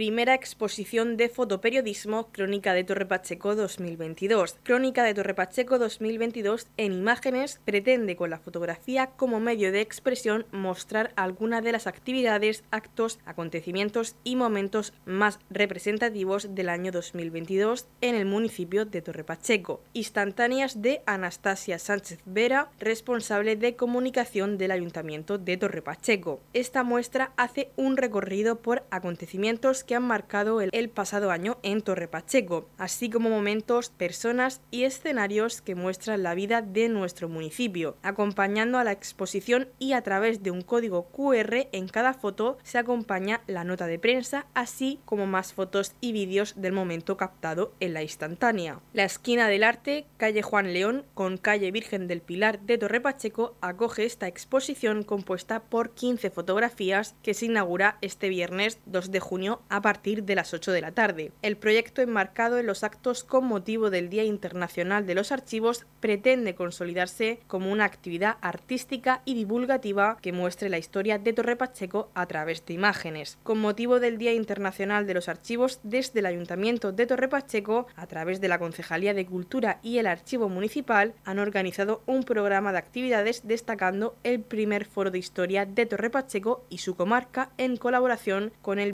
primera 0.00 0.32
exposición 0.32 1.18
de 1.18 1.28
fotoperiodismo 1.28 2.32
Crónica 2.32 2.72
de 2.72 2.84
Torre 2.84 3.04
Pacheco 3.04 3.54
2022. 3.54 4.56
Crónica 4.62 5.04
de 5.04 5.12
Torre 5.12 5.34
Pacheco 5.34 5.78
2022 5.78 6.68
en 6.78 6.94
imágenes 6.94 7.60
pretende 7.66 8.16
con 8.16 8.30
la 8.30 8.38
fotografía 8.38 9.08
como 9.18 9.40
medio 9.40 9.72
de 9.72 9.82
expresión 9.82 10.46
mostrar 10.52 11.12
algunas 11.16 11.62
de 11.62 11.72
las 11.72 11.86
actividades, 11.86 12.64
actos, 12.70 13.18
acontecimientos 13.26 14.16
y 14.24 14.36
momentos 14.36 14.94
más 15.04 15.38
representativos 15.50 16.54
del 16.54 16.70
año 16.70 16.92
2022 16.92 17.86
en 18.00 18.14
el 18.14 18.24
municipio 18.24 18.86
de 18.86 19.02
Torre 19.02 19.24
Pacheco. 19.24 19.82
Instantáneas 19.92 20.80
de 20.80 21.02
Anastasia 21.04 21.78
Sánchez 21.78 22.20
Vera, 22.24 22.70
responsable 22.78 23.54
de 23.56 23.76
comunicación 23.76 24.56
del 24.56 24.70
Ayuntamiento 24.70 25.36
de 25.36 25.58
Torre 25.58 25.82
Pacheco. 25.82 26.40
Esta 26.54 26.84
muestra 26.84 27.34
hace 27.36 27.70
un 27.76 27.98
recorrido 27.98 28.62
por 28.62 28.86
acontecimientos 28.90 29.84
que 29.90 29.96
han 29.96 30.06
marcado 30.06 30.60
el, 30.60 30.88
pasado 30.88 31.32
año 31.32 31.58
en 31.64 31.82
Torre 31.82 32.06
Pacheco, 32.06 32.68
así 32.78 33.10
como 33.10 33.28
momentos, 33.28 33.90
personas 33.90 34.60
y 34.70 34.84
escenarios 34.84 35.62
que 35.62 35.74
muestran 35.74 36.22
la 36.22 36.36
vida 36.36 36.62
de 36.62 36.88
nuestro 36.88 37.28
municipio, 37.28 37.96
acompañando 38.00 38.78
a 38.78 38.84
la 38.84 38.92
exposición 38.92 39.68
y 39.80 39.94
a 39.94 40.02
través 40.02 40.44
de 40.44 40.52
un 40.52 40.62
código 40.62 41.06
QR 41.06 41.66
en 41.72 41.88
cada 41.88 42.14
foto 42.14 42.56
se 42.62 42.78
acompaña 42.78 43.40
la 43.48 43.64
nota 43.64 43.88
de 43.88 43.98
prensa, 43.98 44.46
así 44.54 45.00
como 45.06 45.26
más 45.26 45.54
fotos 45.54 45.96
y 46.00 46.12
vídeos 46.12 46.54
del 46.54 46.72
momento 46.72 47.16
captado 47.16 47.74
en 47.80 47.92
la 47.92 48.02
instantánea. 48.02 48.78
La 48.92 49.02
esquina 49.02 49.48
del 49.48 49.64
arte, 49.64 50.06
calle 50.18 50.42
Juan 50.42 50.72
León, 50.72 51.04
con 51.14 51.36
calle 51.36 51.72
Virgen 51.72 52.06
del 52.06 52.20
Pilar 52.20 52.60
de 52.60 52.78
Torre 52.78 53.00
Pacheco, 53.00 53.56
acoge 53.60 54.04
esta 54.04 54.28
exposición 54.28 55.02
compuesta 55.02 55.64
por 55.64 55.90
15 55.94 56.30
fotografías 56.30 57.16
que 57.24 57.34
se 57.34 57.46
inaugura 57.46 57.98
este 58.02 58.28
viernes 58.28 58.78
2 58.86 59.10
de 59.10 59.18
junio 59.18 59.62
a 59.68 59.79
partir 59.82 60.24
de 60.24 60.34
las 60.34 60.54
8 60.54 60.72
de 60.72 60.80
la 60.80 60.92
tarde. 60.92 61.32
El 61.42 61.56
proyecto 61.56 62.02
enmarcado 62.02 62.58
en 62.58 62.66
los 62.66 62.84
actos 62.84 63.24
con 63.24 63.44
motivo 63.46 63.90
del 63.90 64.10
Día 64.10 64.24
Internacional 64.24 65.06
de 65.06 65.14
los 65.14 65.32
Archivos 65.32 65.86
pretende 66.00 66.54
consolidarse 66.54 67.40
como 67.46 67.70
una 67.70 67.84
actividad 67.84 68.36
artística 68.40 69.22
y 69.24 69.34
divulgativa 69.34 70.18
que 70.20 70.32
muestre 70.32 70.68
la 70.68 70.78
historia 70.78 71.18
de 71.18 71.32
Torre 71.32 71.56
Pacheco 71.56 72.10
a 72.14 72.26
través 72.26 72.64
de 72.66 72.74
imágenes. 72.74 73.38
Con 73.42 73.58
motivo 73.60 74.00
del 74.00 74.18
Día 74.18 74.32
Internacional 74.32 75.06
de 75.06 75.14
los 75.14 75.28
Archivos, 75.28 75.80
desde 75.82 76.20
el 76.20 76.26
Ayuntamiento 76.26 76.92
de 76.92 77.06
Torre 77.06 77.28
Pacheco, 77.28 77.86
a 77.96 78.06
través 78.06 78.40
de 78.40 78.48
la 78.48 78.58
Concejalía 78.58 79.14
de 79.14 79.26
Cultura 79.26 79.78
y 79.82 79.98
el 79.98 80.06
Archivo 80.06 80.48
Municipal, 80.48 81.14
han 81.24 81.38
organizado 81.38 82.02
un 82.06 82.22
programa 82.22 82.72
de 82.72 82.78
actividades 82.78 83.42
destacando 83.44 84.16
el 84.24 84.40
primer 84.40 84.84
foro 84.84 85.10
de 85.10 85.18
historia 85.18 85.66
de 85.66 85.86
Torre 85.86 86.10
Pacheco 86.10 86.64
y 86.68 86.78
su 86.78 86.96
comarca 86.96 87.50
en 87.58 87.76
colaboración 87.76 88.52
con 88.62 88.78
el 88.78 88.92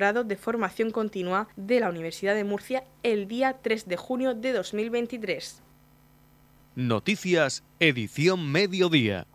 De 0.00 0.36
Formación 0.36 0.92
Continua 0.92 1.48
de 1.56 1.78
la 1.78 1.90
Universidad 1.90 2.34
de 2.34 2.42
Murcia 2.42 2.84
el 3.02 3.28
día 3.28 3.58
3 3.60 3.86
de 3.86 3.98
junio 3.98 4.34
de 4.34 4.54
2023. 4.54 5.60
Noticias, 6.74 7.62
edición 7.80 8.50
mediodía. 8.50 9.26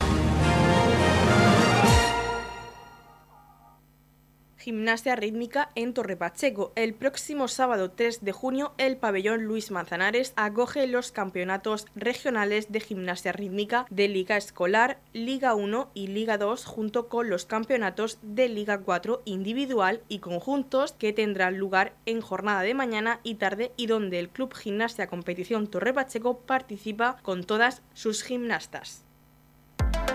Gimnasia 4.65 5.15
rítmica 5.15 5.69
en 5.75 5.93
Torre 5.93 6.17
Pacheco. 6.17 6.73
El 6.75 6.95
próximo 6.95 7.47
sábado 7.47 7.91
3 7.91 8.25
de 8.25 8.31
junio, 8.31 8.73
el 8.79 8.97
pabellón 8.97 9.43
Luis 9.43 9.69
Manzanares 9.69 10.33
acoge 10.37 10.87
los 10.87 11.11
campeonatos 11.11 11.85
regionales 11.95 12.71
de 12.71 12.79
gimnasia 12.79 13.31
rítmica 13.31 13.85
de 13.91 14.07
Liga 14.07 14.37
Escolar, 14.37 14.97
Liga 15.13 15.53
1 15.53 15.91
y 15.93 16.07
Liga 16.07 16.39
2, 16.39 16.65
junto 16.65 17.09
con 17.09 17.29
los 17.29 17.45
campeonatos 17.45 18.17
de 18.23 18.49
Liga 18.49 18.79
4 18.79 19.21
individual 19.25 20.01
y 20.07 20.17
conjuntos 20.17 20.93
que 20.93 21.13
tendrán 21.13 21.59
lugar 21.59 21.93
en 22.07 22.21
jornada 22.21 22.63
de 22.63 22.73
mañana 22.73 23.19
y 23.21 23.35
tarde 23.35 23.71
y 23.77 23.85
donde 23.85 24.17
el 24.17 24.29
Club 24.29 24.55
Gimnasia 24.55 25.05
Competición 25.05 25.67
Torre 25.67 25.93
Pacheco 25.93 26.39
participa 26.39 27.17
con 27.21 27.43
todas 27.43 27.83
sus 27.93 28.23
gimnastas. 28.23 29.04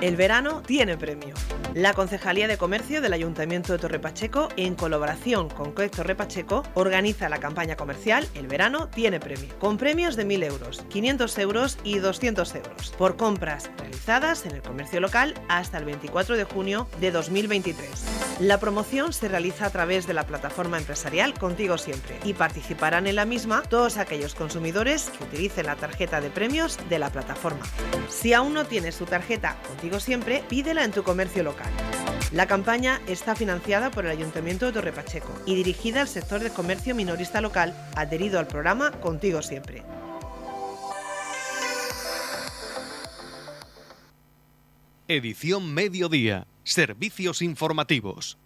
El 0.01 0.17
verano 0.17 0.63
tiene 0.63 0.97
premio. 0.97 1.35
La 1.75 1.93
Concejalía 1.93 2.49
de 2.49 2.57
Comercio 2.57 3.03
del 3.03 3.13
Ayuntamiento 3.13 3.75
de 3.75 3.79
Torrepacheco, 3.79 4.49
en 4.57 4.75
colaboración 4.75 5.51
con 5.51 5.73
COEC 5.73 5.95
Torrepacheco, 5.95 6.63
organiza 6.73 7.29
la 7.29 7.39
campaña 7.39 7.77
comercial 7.77 8.27
El 8.35 8.49
verano 8.49 8.89
tiene 8.89 9.21
premio, 9.21 9.57
con 9.59 9.77
premios 9.77 10.17
de 10.17 10.27
1.000 10.27 10.45
euros, 10.45 10.85
500 10.89 11.39
euros 11.39 11.79
y 11.85 11.99
200 11.99 12.55
euros, 12.55 12.95
por 12.97 13.19
compras 13.19 13.71
realizadas 13.77 14.47
en 14.47 14.53
el 14.53 14.63
comercio 14.63 15.01
local 15.01 15.35
hasta 15.49 15.77
el 15.77 15.85
24 15.85 16.39
de 16.39 16.45
junio 16.45 16.89
de 16.99 17.11
2023. 17.11 17.89
La 18.41 18.59
promoción 18.59 19.13
se 19.13 19.29
realiza 19.29 19.67
a 19.67 19.71
través 19.71 20.07
de 20.07 20.15
la 20.15 20.27
plataforma 20.27 20.79
empresarial 20.79 21.35
Contigo 21.39 21.77
Siempre 21.77 22.17
y 22.25 22.33
participarán 22.33 23.07
en 23.07 23.17
la 23.17 23.27
misma 23.27 23.63
todos 23.63 23.99
aquellos 23.99 24.35
consumidores 24.35 25.11
que 25.11 25.25
utilicen 25.25 25.67
la 25.67 25.77
tarjeta 25.77 26.23
de 26.23 26.31
premios 26.31 26.79
de 26.89 26.99
la 26.99 27.11
plataforma. 27.11 27.67
Si 28.09 28.33
aún 28.33 28.55
no 28.55 28.65
tienes 28.65 28.97
tu 28.97 29.05
tarjeta 29.05 29.59
Contigo 29.69 29.90
Siempre, 29.99 30.45
pídela 30.49 30.85
en 30.85 30.93
tu 30.93 31.03
comercio 31.03 31.43
local. 31.43 31.73
La 32.33 32.47
campaña 32.47 33.01
está 33.09 33.35
financiada 33.35 33.91
por 33.91 34.05
el 34.05 34.13
Ayuntamiento 34.13 34.67
de 34.67 34.73
Torre 34.73 34.93
Pacheco 34.93 35.33
y 35.47 35.57
dirigida 35.57 36.03
al 36.03 36.09
sector 36.09 36.41
de 36.41 36.51
comercio 36.51 36.95
minorista 36.95 37.41
local 37.41 37.75
adherido 37.97 38.39
al 38.39 38.47
programa 38.47 38.93
Contigo 38.93 39.43
Siempre. 39.43 39.83
Edición 45.09 45.75
Mediodía. 45.75 46.47
Servicios 46.63 47.43
informativos. 47.43 48.39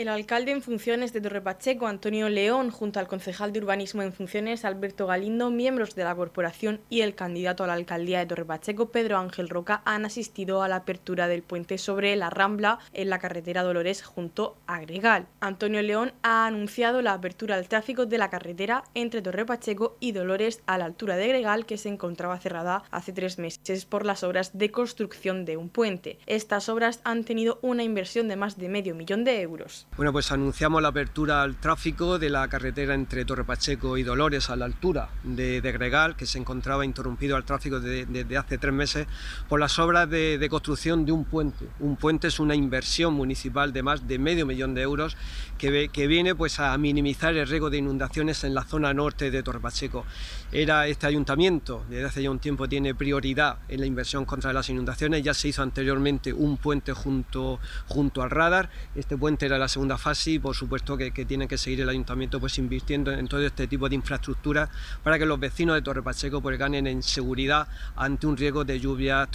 El 0.00 0.08
alcalde 0.08 0.50
en 0.50 0.62
funciones 0.62 1.12
de 1.12 1.20
Torre 1.20 1.42
Pacheco, 1.42 1.86
Antonio 1.86 2.30
León, 2.30 2.70
junto 2.70 2.98
al 3.00 3.06
concejal 3.06 3.52
de 3.52 3.58
urbanismo 3.58 4.00
en 4.00 4.14
funciones, 4.14 4.64
Alberto 4.64 5.06
Galindo, 5.06 5.50
miembros 5.50 5.94
de 5.94 6.04
la 6.04 6.14
corporación 6.14 6.80
y 6.88 7.02
el 7.02 7.14
candidato 7.14 7.64
a 7.64 7.66
la 7.66 7.74
alcaldía 7.74 8.18
de 8.18 8.24
Torre 8.24 8.46
Pacheco, 8.46 8.88
Pedro 8.88 9.18
Ángel 9.18 9.50
Roca, 9.50 9.82
han 9.84 10.06
asistido 10.06 10.62
a 10.62 10.68
la 10.68 10.76
apertura 10.76 11.28
del 11.28 11.42
puente 11.42 11.76
sobre 11.76 12.16
la 12.16 12.30
Rambla 12.30 12.78
en 12.94 13.10
la 13.10 13.18
carretera 13.18 13.62
Dolores 13.62 14.02
junto 14.02 14.56
a 14.66 14.80
Gregal. 14.80 15.26
Antonio 15.40 15.82
León 15.82 16.14
ha 16.22 16.46
anunciado 16.46 17.02
la 17.02 17.12
apertura 17.12 17.56
al 17.56 17.68
tráfico 17.68 18.06
de 18.06 18.16
la 18.16 18.30
carretera 18.30 18.84
entre 18.94 19.20
Torre 19.20 19.44
Pacheco 19.44 19.98
y 20.00 20.12
Dolores 20.12 20.62
a 20.64 20.78
la 20.78 20.86
altura 20.86 21.18
de 21.18 21.28
Gregal, 21.28 21.66
que 21.66 21.76
se 21.76 21.90
encontraba 21.90 22.38
cerrada 22.38 22.84
hace 22.90 23.12
tres 23.12 23.38
meses 23.38 23.84
por 23.84 24.06
las 24.06 24.24
obras 24.24 24.56
de 24.56 24.70
construcción 24.70 25.44
de 25.44 25.58
un 25.58 25.68
puente. 25.68 26.18
Estas 26.24 26.70
obras 26.70 27.02
han 27.04 27.24
tenido 27.24 27.58
una 27.60 27.82
inversión 27.82 28.28
de 28.28 28.36
más 28.36 28.56
de 28.56 28.70
medio 28.70 28.94
millón 28.94 29.24
de 29.24 29.42
euros. 29.42 29.86
Bueno, 29.96 30.12
pues 30.12 30.30
anunciamos 30.30 30.80
la 30.80 30.88
apertura 30.88 31.42
al 31.42 31.56
tráfico 31.56 32.18
de 32.18 32.30
la 32.30 32.46
carretera 32.48 32.94
entre 32.94 33.24
Torre 33.24 33.44
Pacheco 33.44 33.98
y 33.98 34.02
Dolores 34.04 34.48
a 34.48 34.56
la 34.56 34.64
altura 34.64 35.10
de, 35.24 35.60
Gregal, 35.60 36.16
que 36.16 36.26
se 36.26 36.38
encontraba 36.38 36.84
interrumpido 36.84 37.36
al 37.36 37.44
tráfico 37.44 37.80
desde 37.80 38.36
hace 38.38 38.56
tres 38.56 38.72
meses 38.72 39.08
por 39.48 39.58
las 39.58 39.78
obras 39.80 40.08
de, 40.08 40.46
construcción 40.48 41.04
de 41.04 41.12
un 41.12 41.24
puente. 41.24 41.66
Un 41.80 41.96
puente 41.96 42.28
es 42.28 42.38
una 42.38 42.54
inversión 42.54 43.14
municipal 43.14 43.72
de 43.72 43.82
más 43.82 44.06
de 44.06 44.18
medio 44.18 44.46
millón 44.46 44.74
de 44.74 44.82
euros 44.82 45.16
que, 45.58 45.90
que 45.92 46.06
viene 46.06 46.34
pues, 46.34 46.60
a 46.60 46.78
minimizar 46.78 47.36
el 47.36 47.46
riesgo 47.46 47.68
de 47.68 47.78
inundaciones 47.78 48.44
en 48.44 48.54
la 48.54 48.62
zona 48.62 48.94
norte 48.94 49.30
de 49.30 49.42
Torre 49.42 49.60
Pacheco. 49.60 50.06
Era 50.52 50.86
este 50.86 51.08
ayuntamiento, 51.08 51.84
desde 51.90 52.04
hace 52.06 52.22
ya 52.22 52.30
un 52.30 52.38
tiempo 52.38 52.68
tiene 52.68 52.94
prioridad 52.94 53.58
en 53.68 53.80
la 53.80 53.86
inversión 53.86 54.24
contra 54.24 54.52
las 54.52 54.68
inundaciones, 54.70 55.22
ya 55.22 55.34
se 55.34 55.48
hizo 55.48 55.62
anteriormente 55.62 56.32
un 56.32 56.56
puente 56.56 56.92
junto, 56.92 57.60
junto 57.86 58.22
al 58.22 58.30
radar, 58.30 58.70
este 58.94 59.16
puente 59.16 59.46
era 59.46 59.58
la 59.58 59.68
segunda 59.68 59.79
segunda 59.80 59.96
fase 59.96 60.32
y 60.32 60.38
por 60.38 60.54
supuesto 60.54 60.94
que, 60.94 61.10
tiene 61.24 61.48
que 61.48 61.56
seguir 61.56 61.80
el 61.80 61.88
ayuntamiento 61.88 62.38
pues 62.38 62.58
invirtiendo 62.58 63.12
en 63.12 63.26
todo 63.26 63.40
este 63.40 63.66
tipo 63.66 63.88
de 63.88 63.94
infraestructura 63.94 64.68
para 65.02 65.18
que 65.18 65.24
los 65.24 65.40
vecinos 65.40 65.74
de 65.74 65.80
Torre 65.80 66.02
Pacheco 66.02 66.42
pues, 66.42 66.58
ganen 66.58 66.86
en 66.86 67.02
seguridad 67.02 67.66
ante 67.96 68.26
un 68.26 68.36
riesgo 68.36 68.62
de 68.62 68.78
lluvias 68.78 69.26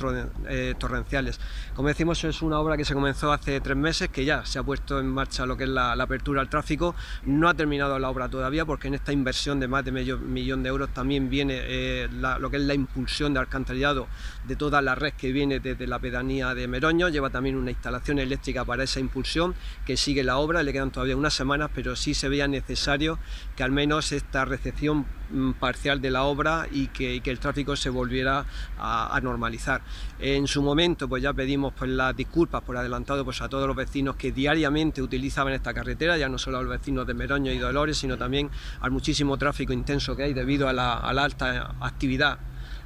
eh, 0.47 0.75
torrenciales. 0.77 1.39
Como 1.75 1.87
decimos 1.87 2.23
es 2.23 2.43
una 2.43 2.59
obra 2.59 2.77
que 2.77 2.85
se 2.85 2.93
comenzó 2.93 3.31
hace 3.31 3.59
tres 3.59 3.75
meses 3.75 4.09
que 4.09 4.23
ya 4.23 4.45
se 4.45 4.59
ha 4.59 4.63
puesto 4.63 4.99
en 4.99 5.07
marcha 5.07 5.47
lo 5.47 5.57
que 5.57 5.63
es 5.63 5.69
la, 5.69 5.93
apertura 5.93 6.41
al 6.41 6.49
tráfico, 6.49 6.93
no 7.23 7.49
ha 7.49 7.55
terminado 7.55 7.97
la 7.97 8.11
obra 8.11 8.29
todavía 8.29 8.65
porque 8.65 8.87
en 8.87 8.93
esta 8.93 9.11
inversión 9.11 9.59
de 9.59 9.67
más 9.67 9.83
de 9.83 9.91
medio 9.91 10.19
millón 10.19 10.61
de 10.61 10.69
euros 10.69 10.93
también 10.93 11.27
viene 11.27 11.55
eh, 11.57 12.07
lo 12.11 12.51
que 12.51 12.57
es 12.57 12.63
la 12.63 12.75
impulsión 12.75 13.33
de 13.33 13.39
alcantarillado 13.39 14.07
de 14.47 14.55
toda 14.55 14.81
la 14.81 14.95
red 14.95 15.13
que 15.13 15.31
viene 15.31 15.59
desde 15.59 15.87
la 15.87 15.99
pedanía 15.99 16.53
de 16.53 16.67
Meroño, 16.67 17.09
lleva 17.09 17.29
también 17.29 17.55
una 17.55 17.71
instalación 17.71 18.19
eléctrica 18.19 18.65
para 18.65 18.83
esa 18.83 18.99
impulsión 18.99 19.55
que 19.85 19.97
sigue 19.97 20.23
la 20.23 20.37
obra, 20.37 20.63
le 20.63 20.73
quedan 20.73 20.91
todavía 20.91 21.15
unas 21.17 21.33
semanas, 21.33 21.71
pero 21.73 21.95
sí 21.95 22.13
se 22.13 22.29
veía 22.29 22.47
necesario 22.47 23.19
que 23.55 23.63
al 23.63 23.71
menos 23.71 24.11
esta 24.11 24.45
recepción 24.45 25.05
mm, 25.31 25.53
parcial 25.53 26.01
de 26.01 26.11
la 26.11 26.23
obra 26.23 26.67
y 26.71 26.87
que, 26.87 27.21
el 27.25 27.39
tráfico 27.39 27.75
se 27.75 27.89
volviera 27.89 28.45
a, 28.77 29.19
normalizar. 29.21 29.81
En 30.19 30.47
su 30.47 30.61
momento 30.61 31.07
pues 31.09 31.23
ya 31.23 31.33
pedimos 31.33 31.73
pues, 31.73 31.89
las 31.89 32.15
disculpas 32.15 32.61
por 32.61 32.77
adelantado 32.77 33.25
pues, 33.25 33.41
a 33.41 33.49
todos 33.49 33.67
los 33.67 33.75
vecinos 33.75 34.15
que 34.15 34.31
diariamente 34.31 35.01
utilizaban 35.01 35.53
esta 35.53 35.73
carretera, 35.73 36.17
ya 36.17 36.29
no 36.29 36.37
solo 36.37 36.59
a 36.59 36.61
los 36.61 36.69
vecinos 36.69 37.07
de 37.07 37.13
Meroño 37.13 37.51
y 37.51 37.57
Dolores, 37.57 37.97
sino 37.97 38.17
también 38.17 38.49
al 38.81 38.91
muchísimo 38.91 39.37
tráfico 39.37 39.73
intenso 39.73 40.15
que 40.15 40.23
hay 40.23 40.33
debido 40.33 40.69
a 40.69 40.73
la 40.73 40.97
alta 40.97 41.75
actividad 41.81 42.37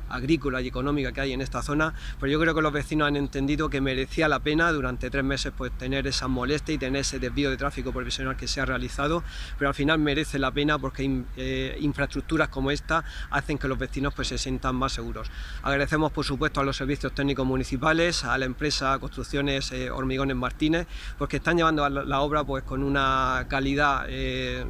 agrícola 0.09 0.61
y 0.61 0.67
económica 0.67 1.11
que 1.11 1.21
hay 1.21 1.33
en 1.33 1.41
esta 1.41 1.61
zona, 1.61 1.93
pero 2.19 2.31
yo 2.31 2.39
creo 2.39 2.55
que 2.55 2.61
los 2.61 2.73
vecinos 2.73 3.07
han 3.07 3.15
entendido 3.15 3.69
que 3.69 3.81
merecía 3.81 4.27
la 4.27 4.39
pena 4.39 4.71
durante 4.71 5.09
tres 5.09 5.23
meses 5.23 5.53
pues 5.55 5.71
tener 5.77 6.07
esa 6.07 6.27
molestia 6.27 6.75
y 6.75 6.77
tener 6.77 7.01
ese 7.01 7.19
desvío 7.19 7.49
de 7.49 7.57
tráfico 7.57 7.91
profesional 7.91 8.35
que 8.35 8.47
se 8.47 8.61
ha 8.61 8.65
realizado, 8.65 9.23
pero 9.57 9.69
al 9.69 9.75
final 9.75 9.99
merece 9.99 10.39
la 10.39 10.51
pena 10.51 10.77
porque 10.77 11.23
eh, 11.37 11.77
infraestructuras 11.79 12.49
como 12.49 12.71
esta 12.71 13.03
hacen 13.29 13.57
que 13.57 13.67
los 13.67 13.77
vecinos 13.77 14.13
pues 14.13 14.27
se 14.27 14.37
sientan 14.37 14.75
más 14.75 14.93
seguros. 14.93 15.29
Agradecemos 15.63 16.11
por 16.11 16.25
supuesto 16.25 16.61
a 16.61 16.63
los 16.63 16.77
servicios 16.77 17.13
técnicos 17.13 17.45
municipales, 17.45 18.23
a 18.23 18.37
la 18.37 18.45
empresa 18.45 18.97
Construcciones 18.99 19.71
eh, 19.71 19.89
Hormigones 19.89 20.35
Martínez, 20.35 20.87
porque 21.17 21.37
están 21.37 21.57
llevando 21.57 21.87
la, 21.87 22.21
obra 22.21 22.43
pues 22.43 22.63
con 22.63 22.83
una 22.83 23.45
calidad 23.47 24.05
eh, 24.07 24.65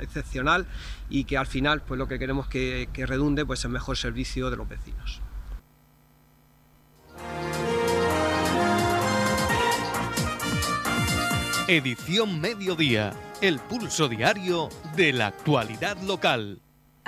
excepcional 0.00 0.66
y 1.08 1.24
que 1.24 1.36
al 1.36 1.46
final 1.46 1.82
pues 1.82 1.98
lo 1.98 2.08
que 2.08 2.18
queremos 2.18 2.48
que, 2.48 2.88
redunde 2.94 3.46
pues 3.46 3.64
en 3.64 3.72
mejor 3.72 3.96
servicio 3.96 4.50
de 4.50 4.56
los 4.56 4.68
vecinos. 4.68 5.22
Edición 11.68 12.40
Mediodía, 12.40 13.12
el 13.42 13.58
pulso 13.58 14.08
diario 14.08 14.70
de 14.96 15.12
la 15.12 15.26
actualidad 15.26 16.00
local 16.02 16.62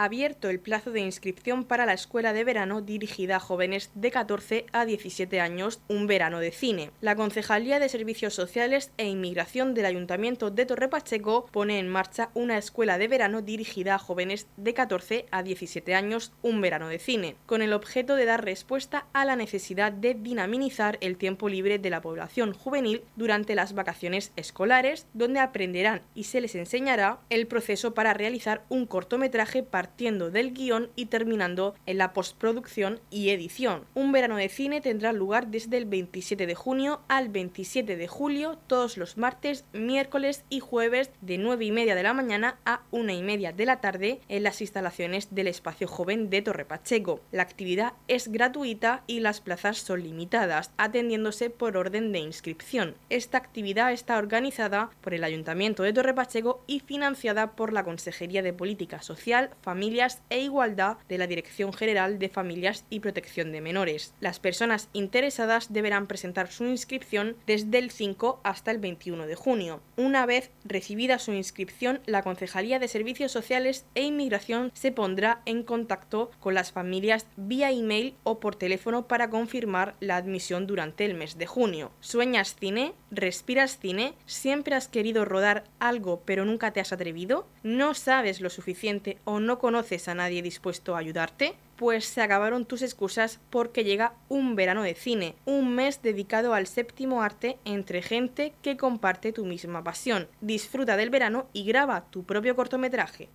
abierto 0.05 0.49
el 0.49 0.61
plazo 0.61 0.93
de 0.93 1.01
inscripción 1.01 1.65
para 1.65 1.85
la 1.85 1.93
escuela 1.93 2.33
de 2.33 2.43
verano 2.43 2.81
dirigida 2.81 3.37
a 3.37 3.41
jóvenes 3.41 3.91
de 3.95 4.11
14 4.11 4.65
a 4.73 4.87
17 4.87 5.41
años, 5.41 5.83
un 5.89 6.07
verano 6.07 6.41
de 6.41 6.53
cine. 6.53 6.91
La 7.03 7.17
Concejalía 7.17 7.79
de 7.79 7.91
Servicios 7.91 8.33
Sociales 8.33 8.93
e 8.97 9.07
Inmigración 9.07 9.75
del 9.75 9.85
Ayuntamiento 9.85 10.51
de 10.51 10.65
Torre 10.65 10.89
Pacheco 10.89 11.47
pone 11.53 11.79
en 11.79 11.89
marcha 11.89 12.31
una 12.33 12.57
escuela 12.57 12.97
de 12.97 13.09
verano 13.09 13.43
dirigida 13.43 13.97
a 13.97 13.99
jóvenes 13.99 14.47
de 14.57 14.73
14 14.73 15.27
a 15.31 15.43
17 15.43 15.95
años, 15.95 16.33
un 16.41 16.63
verano 16.63 16.89
de 16.89 16.99
cine, 16.99 17.37
con 17.45 17.61
el 17.61 17.75
objeto 17.75 18.17
de 18.17 18.25
dar 18.25 18.43
respuesta 18.43 19.07
a 19.13 19.27
la 19.27 19.37
necesidad 19.37 19.93
de 19.93 20.15
dinamizar 20.15 20.97
el 21.03 21.19
tiempo 21.19 21.51
libre 21.51 21.79
de 21.79 21.91
la 21.91 22.01
población 22.01 22.55
juvenil 22.55 23.03
durante 23.17 23.55
las 23.55 23.75
vacaciones 23.75 24.33
escolares, 24.37 25.07
donde 25.13 25.41
aprenderán 25.41 26.01
y 26.15 26.25
se 26.25 26.41
les 26.41 26.55
enseñará 26.55 27.19
el 27.29 27.47
proceso 27.47 27.93
para 27.93 28.15
realizar 28.15 28.65
un 28.71 28.87
cortometraje 28.87 29.63
particular 29.63 29.90
partiendo 29.91 30.31
del 30.31 30.53
guion 30.53 30.89
y 30.95 31.07
terminando 31.07 31.75
en 31.85 31.99
la 31.99 32.13
postproducción 32.13 33.01
y 33.11 33.31
edición. 33.31 33.85
Un 33.95 34.13
verano 34.13 34.37
de 34.37 34.49
cine 34.49 34.81
tendrá 34.81 35.13
lugar 35.13 35.49
desde 35.49 35.79
el 35.79 35.85
27 35.85 36.47
de 36.47 36.55
junio 36.55 37.01
al 37.09 37.29
27 37.29 37.97
de 37.97 38.07
julio, 38.07 38.57
todos 38.69 38.97
los 38.97 39.19
martes, 39.19 39.65
miércoles 39.73 40.45
y 40.49 40.61
jueves 40.61 41.11
de 41.23 41.39
9 41.39 41.65
y 41.65 41.73
media 41.73 41.97
de 41.97 42.05
la 42.05 42.15
mañana 42.15 42.61
a 42.65 42.83
1 42.93 43.13
y 43.13 43.23
media 43.23 43.53
de 43.53 43.67
la 43.67 43.81
tarde 43.81 44.21
en 44.29 44.45
las 44.45 44.61
instalaciones 44.61 45.35
del 45.35 45.49
Espacio 45.49 45.89
Joven 45.89 46.31
de 46.31 46.43
Torre 46.43 46.65
Pacheco. 46.65 47.21
La 47.33 47.43
actividad 47.43 47.95
es 48.07 48.29
gratuita 48.29 49.03
y 49.09 49.19
las 49.19 49.41
plazas 49.41 49.79
son 49.79 50.05
limitadas, 50.05 50.71
atendiéndose 50.77 51.51
por 51.51 51.77
orden 51.77 52.13
de 52.13 52.21
inscripción. 52.21 52.95
Esta 53.09 53.39
actividad 53.39 53.93
está 53.93 54.19
organizada 54.19 54.91
por 55.01 55.15
el 55.15 55.25
Ayuntamiento 55.25 55.83
de 55.83 55.93
Torre 55.93 56.15
Pacheco 56.15 56.63
y 56.69 56.79
financiada 56.79 57.57
por 57.57 57.73
la 57.73 57.83
Consejería 57.83 58.43
de 58.43 58.53
Política 58.53 59.03
Social, 59.03 59.51
Familias 59.71 60.21
e 60.31 60.41
Igualdad 60.41 60.97
de 61.09 61.17
la 61.17 61.29
Dirección 61.29 61.73
General 61.73 62.19
de 62.19 62.29
Familias 62.29 62.85
y 62.91 62.99
Protección 62.99 63.53
de 63.53 63.61
Menores. 63.61 64.15
Las 64.19 64.41
personas 64.41 64.89
interesadas 64.95 65.73
deberán 65.73 66.09
presentar 66.09 66.51
su 66.51 66.65
inscripción 66.65 67.37
desde 67.47 67.79
el 67.79 67.93
5 67.93 68.41
hasta 68.43 68.73
el 68.73 68.79
21 68.79 69.29
de 69.29 69.37
junio. 69.37 69.81
Una 69.97 70.27
vez 70.27 70.51
recibida 70.65 71.21
su 71.21 71.33
inscripción, 71.35 72.01
la 72.07 72.25
Concejalía 72.25 72.81
de 72.81 72.89
Servicios 72.89 73.31
Sociales 73.31 73.87
e 73.95 74.03
Inmigración 74.03 74.73
se 74.75 74.91
pondrá 74.91 75.41
en 75.47 75.63
contacto 75.63 76.33
con 76.41 76.55
las 76.55 76.73
familias 76.73 77.29
vía 77.37 77.71
email 77.71 78.17
o 78.25 78.41
por 78.41 78.57
teléfono 78.57 79.07
para 79.07 79.31
confirmar 79.31 79.95
la 80.01 80.17
admisión 80.17 80.67
durante 80.67 81.05
el 81.05 81.15
mes 81.15 81.39
de 81.39 81.47
junio. 81.47 81.93
¿Sueñas 82.01 82.57
cine? 82.59 82.93
¿Respiras 83.13 83.79
cine? 83.79 84.15
¿Siempre 84.27 84.75
has 84.75 84.89
querido 84.89 85.25
rodar 85.25 85.63
algo 85.79 86.23
pero 86.25 86.45
nunca 86.45 86.73
te 86.73 86.81
has 86.81 86.93
atrevido? 86.93 87.47
¿No 87.63 87.95
sabes 87.95 88.41
lo 88.41 88.51
suficiente 88.51 89.19
o 89.25 89.39
no 89.39 89.60
conoces 89.61 90.09
a 90.09 90.15
nadie 90.15 90.43
dispuesto 90.43 90.97
a 90.97 90.99
ayudarte? 90.99 91.55
Pues 91.77 92.07
se 92.07 92.23
acabaron 92.23 92.65
tus 92.65 92.83
excusas 92.83 93.39
porque 93.51 93.85
llega 93.85 94.15
un 94.29 94.57
verano 94.57 94.83
de 94.83 94.95
cine, 94.95 95.35
un 95.45 95.75
mes 95.75 96.03
dedicado 96.03 96.55
al 96.55 96.67
séptimo 96.67 97.23
arte 97.23 97.59
entre 97.65 98.01
gente 98.03 98.55
que 98.63 98.79
comparte 98.79 99.33
tu 99.33 99.45
misma 99.45 99.85
pasión. 99.85 100.29
Disfruta 100.41 100.97
del 100.97 101.11
verano 101.11 101.47
y 101.53 101.65
graba 101.65 102.07
tu 102.11 102.25
propio 102.25 102.57
cortometraje. 102.57 103.29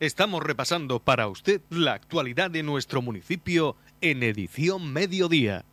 Estamos 0.00 0.42
repasando 0.42 0.98
para 0.98 1.28
usted 1.28 1.60
la 1.70 1.92
actualidad 1.92 2.50
de 2.50 2.62
nuestro 2.62 3.00
municipio 3.00 3.76
en 4.00 4.22
edición 4.22 4.92
mediodía. 4.92 5.64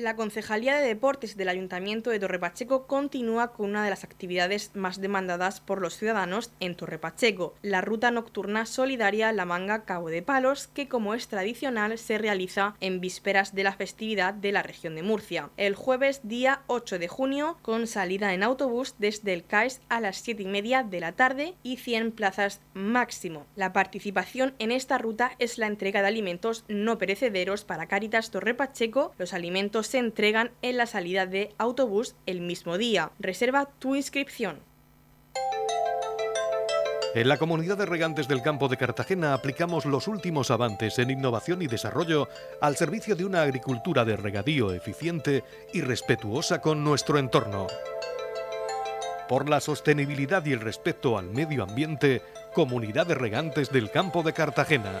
La 0.00 0.16
Concejalía 0.16 0.76
de 0.76 0.86
Deportes 0.86 1.36
del 1.36 1.50
Ayuntamiento 1.50 2.08
de 2.08 2.18
Torrepacheco 2.18 2.86
continúa 2.86 3.52
con 3.52 3.68
una 3.68 3.84
de 3.84 3.90
las 3.90 4.02
actividades 4.02 4.70
más 4.74 4.98
demandadas 4.98 5.60
por 5.60 5.82
los 5.82 5.98
ciudadanos 5.98 6.52
en 6.58 6.74
Torrepacheco, 6.74 7.54
la 7.60 7.82
ruta 7.82 8.10
nocturna 8.10 8.64
solidaria 8.64 9.30
La 9.32 9.44
Manga 9.44 9.84
Cabo 9.84 10.08
de 10.08 10.22
Palos, 10.22 10.68
que 10.68 10.88
como 10.88 11.12
es 11.12 11.28
tradicional 11.28 11.98
se 11.98 12.16
realiza 12.16 12.76
en 12.80 13.00
vísperas 13.00 13.54
de 13.54 13.62
la 13.62 13.74
festividad 13.74 14.32
de 14.32 14.52
la 14.52 14.62
región 14.62 14.94
de 14.94 15.02
Murcia. 15.02 15.50
El 15.58 15.74
jueves 15.74 16.20
día 16.22 16.62
8 16.66 16.98
de 16.98 17.08
junio, 17.08 17.58
con 17.60 17.86
salida 17.86 18.32
en 18.32 18.42
autobús 18.42 18.94
desde 18.98 19.34
el 19.34 19.44
CAES 19.44 19.82
a 19.90 20.00
las 20.00 20.16
7 20.16 20.44
y 20.44 20.46
media 20.46 20.82
de 20.82 21.00
la 21.00 21.12
tarde 21.12 21.56
y 21.62 21.76
100 21.76 22.12
plazas 22.12 22.62
máximo. 22.72 23.44
La 23.54 23.74
participación 23.74 24.54
en 24.58 24.72
esta 24.72 24.96
ruta 24.96 25.32
es 25.38 25.58
la 25.58 25.66
entrega 25.66 26.00
de 26.00 26.08
alimentos 26.08 26.64
no 26.68 26.96
perecederos 26.96 27.64
para 27.64 27.86
Caritas 27.86 28.30
Torrepacheco, 28.30 29.12
los 29.18 29.34
alimentos 29.34 29.89
se 29.90 29.98
entregan 29.98 30.52
en 30.62 30.76
la 30.76 30.86
salida 30.86 31.26
de 31.26 31.52
autobús 31.58 32.14
el 32.26 32.40
mismo 32.40 32.78
día. 32.78 33.10
Reserva 33.18 33.68
tu 33.78 33.96
inscripción. 33.96 34.60
En 37.12 37.28
la 37.28 37.38
comunidad 37.38 37.76
de 37.76 37.86
regantes 37.86 38.28
del 38.28 38.40
campo 38.40 38.68
de 38.68 38.76
Cartagena 38.76 39.34
aplicamos 39.34 39.84
los 39.84 40.06
últimos 40.06 40.52
avances 40.52 40.96
en 41.00 41.10
innovación 41.10 41.60
y 41.60 41.66
desarrollo 41.66 42.28
al 42.60 42.76
servicio 42.76 43.16
de 43.16 43.24
una 43.24 43.42
agricultura 43.42 44.04
de 44.04 44.16
regadío 44.16 44.72
eficiente 44.72 45.42
y 45.72 45.80
respetuosa 45.80 46.60
con 46.60 46.84
nuestro 46.84 47.18
entorno. 47.18 47.66
Por 49.28 49.48
la 49.48 49.60
sostenibilidad 49.60 50.44
y 50.46 50.52
el 50.52 50.60
respeto 50.60 51.18
al 51.18 51.30
medio 51.30 51.64
ambiente, 51.64 52.22
Comunidad 52.54 53.08
de 53.08 53.16
Regantes 53.16 53.70
del 53.70 53.90
Campo 53.90 54.22
de 54.22 54.32
Cartagena. 54.32 55.00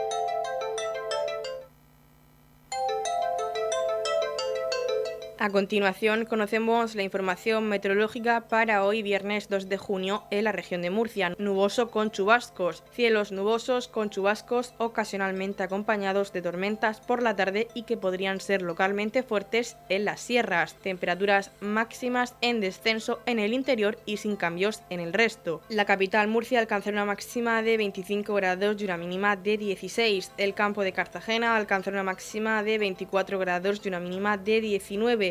A 5.41 5.49
continuación 5.49 6.25
conocemos 6.25 6.93
la 6.93 7.01
información 7.01 7.67
meteorológica 7.67 8.41
para 8.41 8.85
hoy 8.85 9.01
viernes 9.01 9.49
2 9.49 9.69
de 9.69 9.77
junio 9.79 10.23
en 10.29 10.43
la 10.43 10.51
región 10.51 10.83
de 10.83 10.91
Murcia. 10.91 11.33
Nuboso 11.39 11.89
con 11.89 12.11
chubascos, 12.11 12.83
cielos 12.93 13.31
nubosos 13.31 13.87
con 13.87 14.11
chubascos 14.11 14.75
ocasionalmente 14.77 15.63
acompañados 15.63 16.31
de 16.31 16.43
tormentas 16.43 17.01
por 17.01 17.23
la 17.23 17.35
tarde 17.35 17.69
y 17.73 17.85
que 17.85 17.97
podrían 17.97 18.39
ser 18.39 18.61
localmente 18.61 19.23
fuertes 19.23 19.77
en 19.89 20.05
las 20.05 20.19
sierras. 20.19 20.75
Temperaturas 20.75 21.49
máximas 21.59 22.35
en 22.41 22.61
descenso 22.61 23.19
en 23.25 23.39
el 23.39 23.53
interior 23.53 23.97
y 24.05 24.17
sin 24.17 24.35
cambios 24.35 24.83
en 24.91 24.99
el 24.99 25.11
resto. 25.11 25.61
La 25.69 25.85
capital 25.85 26.27
Murcia 26.27 26.59
alcanzará 26.59 26.97
una 26.97 27.05
máxima 27.05 27.63
de 27.63 27.77
25 27.77 28.31
grados 28.35 28.79
y 28.79 28.85
una 28.85 28.97
mínima 28.97 29.35
de 29.37 29.57
16. 29.57 30.33
El 30.37 30.53
campo 30.53 30.83
de 30.83 30.93
Cartagena 30.93 31.55
alcanzará 31.55 31.95
una 31.95 32.11
máxima 32.11 32.61
de 32.61 32.77
24 32.77 33.39
grados 33.39 33.81
y 33.83 33.87
una 33.87 33.99
mínima 33.99 34.37
de 34.37 34.61
19 34.61 35.30